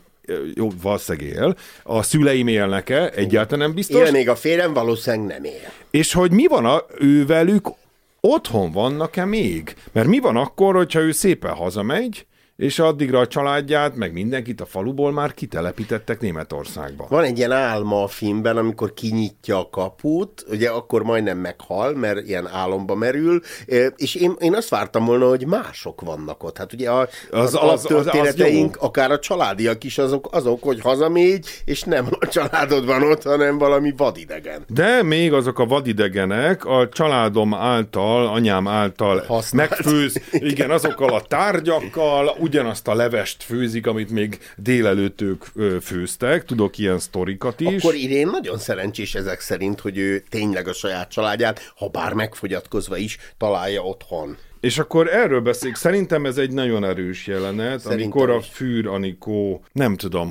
jó, 0.54 0.70
valószínűleg 0.82 1.28
él, 1.28 1.56
a 1.82 2.02
szüleim 2.02 2.48
élnek-e, 2.48 3.10
egyáltalán 3.14 3.66
nem 3.66 3.74
biztos. 3.74 4.06
Él 4.06 4.10
még 4.12 4.28
a 4.28 4.36
férjem, 4.36 4.72
valószínűleg 4.72 5.26
nem 5.26 5.44
él. 5.44 5.72
És 5.90 6.12
hogy 6.12 6.30
mi 6.30 6.46
van 6.46 6.64
a, 6.64 6.84
ővelük, 6.98 7.68
otthon 8.20 8.72
vannak-e 8.72 9.24
még? 9.24 9.74
Mert 9.92 10.06
mi 10.06 10.18
van 10.18 10.36
akkor, 10.36 10.74
hogyha 10.74 11.00
ő 11.00 11.12
szépen 11.12 11.52
hazamegy, 11.52 12.26
és 12.56 12.78
addigra 12.78 13.18
a 13.18 13.26
családját, 13.26 13.96
meg 13.96 14.12
mindenkit 14.12 14.60
a 14.60 14.66
faluból 14.66 15.12
már 15.12 15.34
kitelepítettek 15.34 16.20
Németországba. 16.20 17.06
Van 17.08 17.24
egy 17.24 17.38
ilyen 17.38 17.52
álma 17.52 18.02
a 18.02 18.06
filmben, 18.08 18.56
amikor 18.56 18.94
kinyitja 18.94 19.58
a 19.58 19.68
kaput, 19.70 20.44
ugye 20.50 20.68
akkor 20.68 21.02
majdnem 21.02 21.38
meghal, 21.38 21.94
mert 21.94 22.26
ilyen 22.28 22.46
álomba 22.48 22.94
merül, 22.94 23.40
és 23.96 24.14
én, 24.14 24.34
én 24.40 24.54
azt 24.54 24.68
vártam 24.68 25.04
volna, 25.04 25.28
hogy 25.28 25.46
mások 25.46 26.00
vannak 26.00 26.42
ott. 26.44 26.58
Hát 26.58 26.72
ugye 26.72 26.90
a, 26.90 27.00
az, 27.00 27.08
Az- 27.30 27.54
az, 27.54 27.90
az- 27.90 28.06
az 28.06 28.36
jó. 28.36 28.70
akár 28.78 29.10
a 29.10 29.18
családiak 29.18 29.84
is 29.84 29.98
azok, 29.98 30.28
azok, 30.30 30.62
hogy 30.62 30.80
hazamégy, 30.80 31.46
és 31.64 31.82
nem 31.82 32.06
a 32.20 32.28
családod 32.28 32.86
van 32.86 33.02
ott, 33.02 33.22
hanem 33.22 33.58
valami 33.58 33.92
vadidegen. 33.96 34.64
De 34.68 35.02
még 35.02 35.32
azok 35.32 35.58
a 35.58 35.66
vadidegenek 35.66 36.64
a 36.64 36.88
családom 36.88 37.54
által, 37.54 38.26
anyám 38.26 38.68
által 38.68 39.24
Használt. 39.26 39.70
megfőz, 39.70 40.20
igen, 40.52 40.70
azokkal 40.70 41.14
a 41.14 41.20
tárgyakkal, 41.22 42.28
ugyanazt 42.46 42.88
a 42.88 42.94
levest 42.94 43.42
főzik, 43.42 43.86
amit 43.86 44.10
még 44.10 44.38
délelőtt 44.56 45.20
ők 45.20 45.44
főztek, 45.82 46.44
tudok 46.44 46.78
ilyen 46.78 46.98
sztorikat 46.98 47.60
is. 47.60 47.82
Akkor 47.82 47.94
Irén 47.94 48.26
nagyon 48.26 48.58
szerencsés 48.58 49.14
ezek 49.14 49.40
szerint, 49.40 49.80
hogy 49.80 49.98
ő 49.98 50.24
tényleg 50.28 50.68
a 50.68 50.72
saját 50.72 51.10
családját, 51.10 51.72
ha 51.76 51.88
bár 51.88 52.12
megfogyatkozva 52.12 52.96
is, 52.96 53.18
találja 53.38 53.82
otthon. 53.82 54.36
És 54.60 54.78
akkor 54.78 55.08
erről 55.08 55.40
beszéljük. 55.40 55.76
Szerintem 55.76 56.26
ez 56.26 56.38
egy 56.38 56.50
nagyon 56.50 56.84
erős 56.84 57.26
jelenet, 57.26 57.80
Szerintem 57.80 58.06
amikor 58.06 58.30
a. 58.30 58.40
Fűr 58.40 58.86
Anikó, 58.86 59.64
nem 59.72 59.96
tudom 59.96 60.28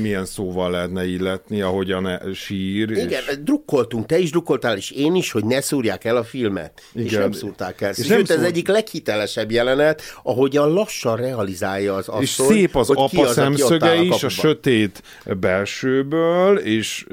milyen 0.00 0.24
szóval 0.24 0.70
lehetne 0.70 1.06
illetni, 1.06 1.60
ahogyan 1.60 2.06
e- 2.06 2.20
sír. 2.34 2.90
Igen, 2.90 3.08
És... 3.28 3.38
drukkoltunk, 3.42 4.06
te 4.06 4.18
is 4.18 4.30
drukkoltál, 4.30 4.76
és 4.76 4.90
én 4.90 5.14
is, 5.14 5.30
hogy 5.30 5.44
ne 5.44 5.60
szúrják 5.60 6.04
el 6.04 6.16
a 6.16 6.24
filmet. 6.24 6.82
Igen. 6.92 7.06
És 7.06 7.12
nem 7.12 7.32
szúrták 7.32 7.80
el. 7.80 7.90
És 7.90 7.98
És 7.98 8.06
nem 8.06 8.18
Sőt, 8.18 8.30
ez 8.30 8.36
szúr- 8.36 8.48
egyik 8.48 8.68
leghitelesebb 8.68 9.50
jelenet, 9.50 10.02
ahogyan 10.22 10.72
lassan 10.72 11.16
realizálja 11.60 11.94
az 11.94 12.08
asszony, 12.08 12.22
És 12.22 12.30
szép 12.30 12.76
az 12.76 12.90
apa 12.90 13.22
az, 13.22 13.32
szemszöge 13.32 13.94
is, 13.94 14.22
a 14.22 14.28
sötét 14.28 15.02
belsőből, 15.24 16.58
és 16.58 17.06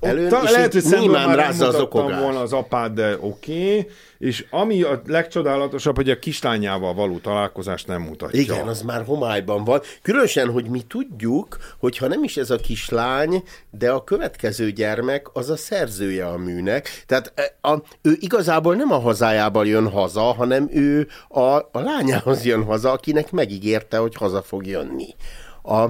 Előn, 0.00 0.32
ott, 0.32 0.42
és 0.42 0.50
lehet, 0.50 0.72
hogy 0.72 1.08
már 1.08 1.36
rázza 1.36 1.66
az 1.66 1.80
okogást. 1.80 2.20
volna 2.20 2.40
az 2.40 2.52
apád, 2.52 2.92
de 2.92 3.16
oké. 3.20 3.78
Okay. 3.78 3.90
És 4.18 4.46
ami 4.50 4.82
a 4.82 5.02
legcsodálatosabb, 5.06 5.96
hogy 5.96 6.10
a 6.10 6.18
kislányával 6.18 6.94
való 6.94 7.18
találkozást 7.18 7.86
nem 7.86 8.02
mutatja. 8.02 8.40
Igen, 8.40 8.68
az 8.68 8.82
már 8.82 9.04
homályban 9.04 9.64
van. 9.64 9.80
Különösen, 10.02 10.50
hogy 10.50 10.68
mi 10.68 10.80
tudjuk, 10.80 11.56
hogy 11.78 11.98
ha 11.98 12.08
nem 12.08 12.24
is 12.24 12.36
ez 12.36 12.50
a 12.50 12.56
kislány, 12.56 13.42
de 13.70 13.90
a 13.90 14.04
következő 14.04 14.70
gyermek 14.70 15.26
az 15.32 15.50
a 15.50 15.56
szerzője 15.56 16.26
a 16.26 16.36
műnek. 16.36 17.04
Tehát 17.06 17.32
e, 17.34 17.68
a, 17.68 17.82
ő 18.02 18.16
igazából 18.20 18.74
nem 18.74 18.92
a 18.92 18.98
hazájából 18.98 19.66
jön 19.66 19.90
haza, 19.90 20.20
hanem 20.20 20.68
ő 20.72 21.08
a, 21.28 21.40
a 21.56 21.68
lányához 21.72 22.44
jön 22.44 22.64
haza, 22.64 22.92
akinek 22.92 23.32
megígérte, 23.32 23.96
hogy 23.96 24.14
haza 24.14 24.42
fog 24.42 24.66
jönni. 24.66 25.14
A, 25.62 25.84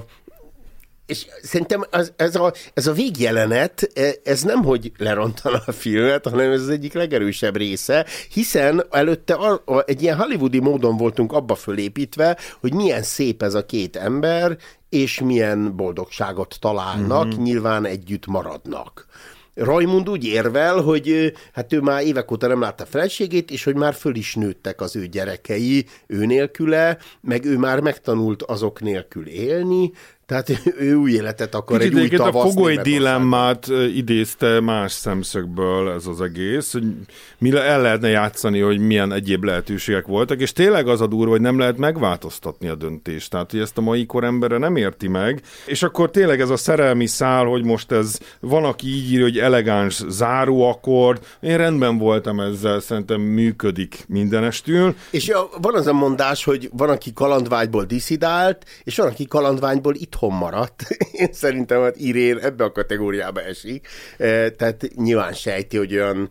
és 1.06 1.26
szerintem 1.42 1.84
az, 1.90 2.12
ez, 2.16 2.36
a, 2.36 2.52
ez 2.74 2.86
a 2.86 2.92
végjelenet, 2.92 3.90
e, 3.94 4.14
ez 4.24 4.42
nem 4.42 4.64
hogy 4.64 4.92
lerontana 4.98 5.62
a 5.66 5.72
filmet, 5.72 6.28
hanem 6.28 6.50
ez 6.50 6.60
az 6.60 6.68
egyik 6.68 6.92
legerősebb 6.92 7.56
része, 7.56 8.06
hiszen 8.32 8.86
előtte 8.90 9.34
a, 9.34 9.62
a, 9.64 9.82
egy 9.86 10.02
ilyen 10.02 10.16
hollywoodi 10.16 10.58
módon 10.58 10.96
voltunk 10.96 11.32
abba 11.32 11.54
fölépítve, 11.54 12.36
hogy 12.60 12.74
milyen 12.74 13.02
szép 13.02 13.42
ez 13.42 13.54
a 13.54 13.66
két 13.66 13.96
ember, 13.96 14.56
és 14.88 15.20
milyen 15.20 15.76
boldogságot 15.76 16.56
találnak, 16.60 17.26
mm-hmm. 17.26 17.42
nyilván 17.42 17.84
együtt 17.84 18.26
maradnak. 18.26 19.06
Rajmund 19.56 20.08
úgy 20.08 20.24
érvel, 20.24 20.80
hogy 20.80 21.32
hát 21.52 21.72
ő 21.72 21.80
már 21.80 22.02
évek 22.02 22.30
óta 22.30 22.46
nem 22.46 22.60
látta 22.60 22.86
feleségét, 22.86 23.50
és 23.50 23.64
hogy 23.64 23.74
már 23.74 23.94
föl 23.94 24.14
is 24.14 24.34
nőttek 24.34 24.80
az 24.80 24.96
ő 24.96 25.06
gyerekei 25.06 25.86
ő 26.06 26.26
nélküle, 26.26 26.98
meg 27.20 27.44
ő 27.44 27.58
már 27.58 27.80
megtanult 27.80 28.42
azok 28.42 28.80
nélkül 28.80 29.26
élni, 29.26 29.92
tehát 30.26 30.62
ő, 30.78 30.94
új 30.94 31.12
életet 31.12 31.54
akar, 31.54 31.78
Kicsit 31.78 31.92
egy 31.92 31.98
új 31.98 32.04
egyébként 32.04 32.28
a 32.28 32.32
tavasz 32.32 32.52
fogoly 32.52 32.76
dilemmát 32.76 33.66
idézte 33.94 34.60
más 34.60 34.92
szemszögből 34.92 35.90
ez 35.90 36.06
az 36.06 36.20
egész, 36.20 36.72
hogy 36.72 36.84
mi 37.38 37.50
le- 37.50 37.62
el 37.62 37.80
lehetne 37.80 38.08
játszani, 38.08 38.60
hogy 38.60 38.78
milyen 38.78 39.12
egyéb 39.12 39.44
lehetőségek 39.44 40.06
voltak, 40.06 40.40
és 40.40 40.52
tényleg 40.52 40.88
az 40.88 41.00
a 41.00 41.06
durva, 41.06 41.30
hogy 41.30 41.40
nem 41.40 41.58
lehet 41.58 41.76
megváltoztatni 41.76 42.68
a 42.68 42.74
döntést. 42.74 43.30
Tehát, 43.30 43.50
hogy 43.50 43.60
ezt 43.60 43.78
a 43.78 43.80
mai 43.80 44.06
kor 44.06 44.24
embere 44.24 44.58
nem 44.58 44.76
érti 44.76 45.08
meg. 45.08 45.42
És 45.66 45.82
akkor 45.82 46.10
tényleg 46.10 46.40
ez 46.40 46.50
a 46.50 46.56
szerelmi 46.56 47.06
szál, 47.06 47.44
hogy 47.44 47.64
most 47.64 47.92
ez 47.92 48.18
van, 48.40 48.64
aki 48.64 48.86
így 48.86 49.10
írja, 49.10 49.24
hogy 49.24 49.38
elegáns 49.38 50.02
záróakkord. 50.08 51.26
Én 51.40 51.56
rendben 51.56 51.98
voltam 51.98 52.40
ezzel, 52.40 52.80
szerintem 52.80 53.20
működik 53.20 54.04
mindenestül. 54.08 54.94
És 55.10 55.32
van 55.60 55.74
az 55.74 55.86
a 55.86 55.92
mondás, 55.92 56.44
hogy 56.44 56.70
van, 56.72 56.88
aki 56.88 57.12
kalandvágyból 57.12 57.84
diszidált, 57.84 58.64
és 58.84 58.96
van, 58.96 59.06
aki 59.06 59.26
kalandvágyból 59.26 59.94
itthon 60.16 60.32
maradt. 60.32 60.82
Én 61.12 61.32
szerintem 61.32 61.82
hát 61.82 61.96
Irén 61.96 62.38
ebbe 62.38 62.64
a 62.64 62.72
kategóriába 62.72 63.42
esik. 63.42 63.88
Eh, 64.16 64.50
Tehát 64.50 64.88
nyilván 64.94 65.32
sejti, 65.32 65.76
hogy 65.76 65.94
olyan, 65.94 66.30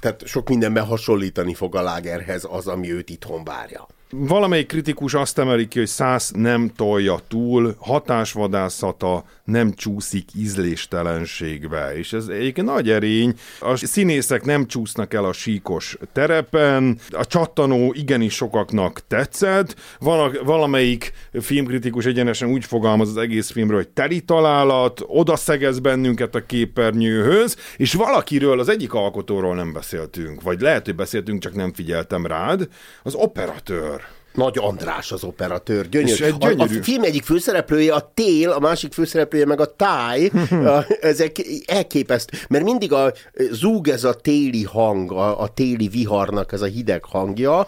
tehát 0.00 0.26
sok 0.26 0.48
mindenben 0.48 0.84
hasonlítani 0.84 1.54
fog 1.54 1.74
a 1.76 1.82
lágerhez 1.82 2.46
az, 2.50 2.66
ami 2.66 2.92
őt 2.92 3.10
itthon 3.10 3.44
várja. 3.44 3.86
Valamelyik 4.12 4.66
kritikus 4.66 5.14
azt 5.14 5.38
emeli 5.38 5.68
ki, 5.68 5.78
hogy 5.78 5.88
száz 5.88 6.30
nem 6.34 6.70
tolja 6.76 7.18
túl, 7.28 7.74
hatásvadászata 7.78 9.24
nem 9.44 9.72
csúszik 9.72 10.28
ízléstelenségbe, 10.34 11.96
és 11.96 12.12
ez 12.12 12.26
egyébként 12.26 12.66
nagy 12.66 12.90
erény. 12.90 13.34
A 13.60 13.76
színészek 13.76 14.44
nem 14.44 14.66
csúsznak 14.66 15.14
el 15.14 15.24
a 15.24 15.32
síkos 15.32 15.98
terepen, 16.12 16.98
a 17.10 17.26
csattanó 17.26 17.92
igenis 17.96 18.34
sokaknak 18.34 19.00
tetszett, 19.08 19.76
Van, 19.98 20.38
valamelyik 20.44 21.12
filmkritikus 21.40 22.04
egyenesen 22.04 22.48
úgy 22.48 22.64
fogalmaz 22.64 23.08
az 23.08 23.16
egész 23.16 23.50
filmről, 23.50 23.76
hogy 23.76 23.88
teli 23.88 24.20
találat, 24.20 25.02
oda 25.06 25.36
szegez 25.36 25.78
bennünket 25.78 26.34
a 26.34 26.46
képernyőhöz, 26.46 27.56
és 27.76 27.94
valakiről, 27.94 28.60
az 28.60 28.68
egyik 28.68 28.92
alkotóról 28.92 29.54
nem 29.54 29.72
beszéltünk, 29.72 30.42
vagy 30.42 30.60
lehet, 30.60 30.84
hogy 30.84 30.94
beszéltünk, 30.94 31.42
csak 31.42 31.54
nem 31.54 31.72
figyeltem 31.72 32.26
rád, 32.26 32.68
az 33.02 33.14
operatőr. 33.14 33.99
Nagy 34.34 34.58
András 34.58 35.12
az 35.12 35.24
operatőr, 35.24 35.88
gyönyörű. 35.88 36.24
Egy 36.24 36.36
gyönyörű. 36.38 36.76
A, 36.76 36.78
a 36.78 36.82
film 36.82 37.02
egyik 37.02 37.22
főszereplője 37.22 37.94
a 37.94 38.10
tél, 38.14 38.50
a 38.50 38.58
másik 38.58 38.92
főszereplője 38.92 39.46
meg 39.46 39.60
a 39.60 39.74
táj. 39.76 40.30
Ezek 41.00 41.36
elképesztő, 41.66 42.38
mert 42.48 42.64
mindig 42.64 42.92
a 42.92 43.12
zúg 43.50 43.88
ez 43.88 44.04
a 44.04 44.14
téli 44.14 44.62
hang, 44.62 45.12
a, 45.12 45.40
a 45.40 45.48
téli 45.48 45.88
viharnak 45.88 46.52
ez 46.52 46.60
a 46.60 46.66
hideg 46.66 47.04
hangja, 47.04 47.66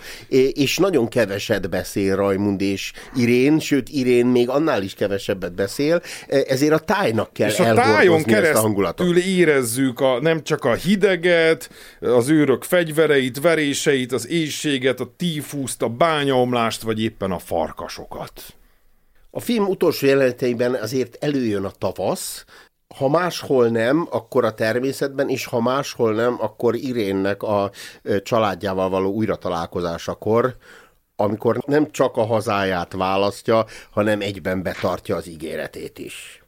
és 0.52 0.76
nagyon 0.76 1.08
keveset 1.08 1.70
beszél 1.70 2.16
Rajmund 2.16 2.60
és 2.60 2.92
Irén, 3.16 3.58
sőt 3.58 3.88
Irén 3.88 4.26
még 4.26 4.48
annál 4.48 4.82
is 4.82 4.94
kevesebbet 4.94 5.54
beszél, 5.54 6.02
ezért 6.26 6.72
a 6.72 6.78
tájnak 6.78 7.32
kell 7.32 7.48
és 7.48 7.58
a 7.58 7.74
tájon 7.74 8.22
keresztül 8.22 9.16
érezzük 9.18 10.00
a, 10.00 10.20
nem 10.20 10.42
csak 10.42 10.64
a 10.64 10.74
hideget, 10.74 11.70
az 12.00 12.28
őrök 12.28 12.62
fegyvereit, 12.62 13.40
veréseit, 13.40 14.12
az 14.12 14.28
éjséget, 14.28 15.00
a 15.00 15.14
tífuszt, 15.16 15.82
a 15.82 15.88
bányom, 15.88 16.51
bomlást, 16.52 16.82
vagy 16.82 17.02
éppen 17.02 17.30
a 17.30 17.38
farkasokat. 17.38 18.42
A 19.30 19.40
film 19.40 19.68
utolsó 19.68 20.06
jeleneteiben 20.06 20.74
azért 20.74 21.24
előjön 21.24 21.64
a 21.64 21.70
tavasz, 21.70 22.44
ha 22.96 23.08
máshol 23.08 23.68
nem, 23.68 24.08
akkor 24.10 24.44
a 24.44 24.54
természetben, 24.54 25.28
és 25.28 25.44
ha 25.44 25.60
máshol 25.60 26.14
nem, 26.14 26.36
akkor 26.40 26.74
Irénnek 26.74 27.42
a 27.42 27.70
családjával 28.22 28.88
való 28.88 29.12
újratalálkozásakor, 29.12 30.56
amikor 31.16 31.58
nem 31.66 31.90
csak 31.90 32.16
a 32.16 32.24
hazáját 32.24 32.92
választja, 32.92 33.66
hanem 33.90 34.20
egyben 34.20 34.62
betartja 34.62 35.16
az 35.16 35.26
ígéretét 35.26 35.98
is. 35.98 36.42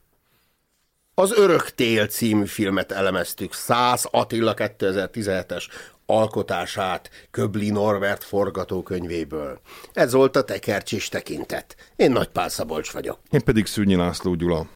Az 1.14 1.32
Örök 1.38 1.70
Tél 1.70 2.06
című 2.06 2.44
filmet 2.44 2.92
elemeztük, 2.92 3.52
100 3.52 4.08
Attila 4.10 4.54
2017-es 4.56 5.64
alkotását 6.06 7.10
Köbli 7.30 7.70
Norbert 7.70 8.24
forgatókönyvéből. 8.24 9.60
Ez 9.92 10.12
volt 10.12 10.36
a 10.36 10.44
tekercsis 10.44 11.08
tekintet. 11.08 11.76
Én 11.96 12.10
Nagy 12.10 12.28
Pál 12.28 12.48
Szabolcs 12.48 12.92
vagyok. 12.92 13.18
Én 13.30 13.44
pedig 13.44 13.66
Szűnyi 13.66 13.94
László 13.94 14.34
Gyula. 14.34 14.66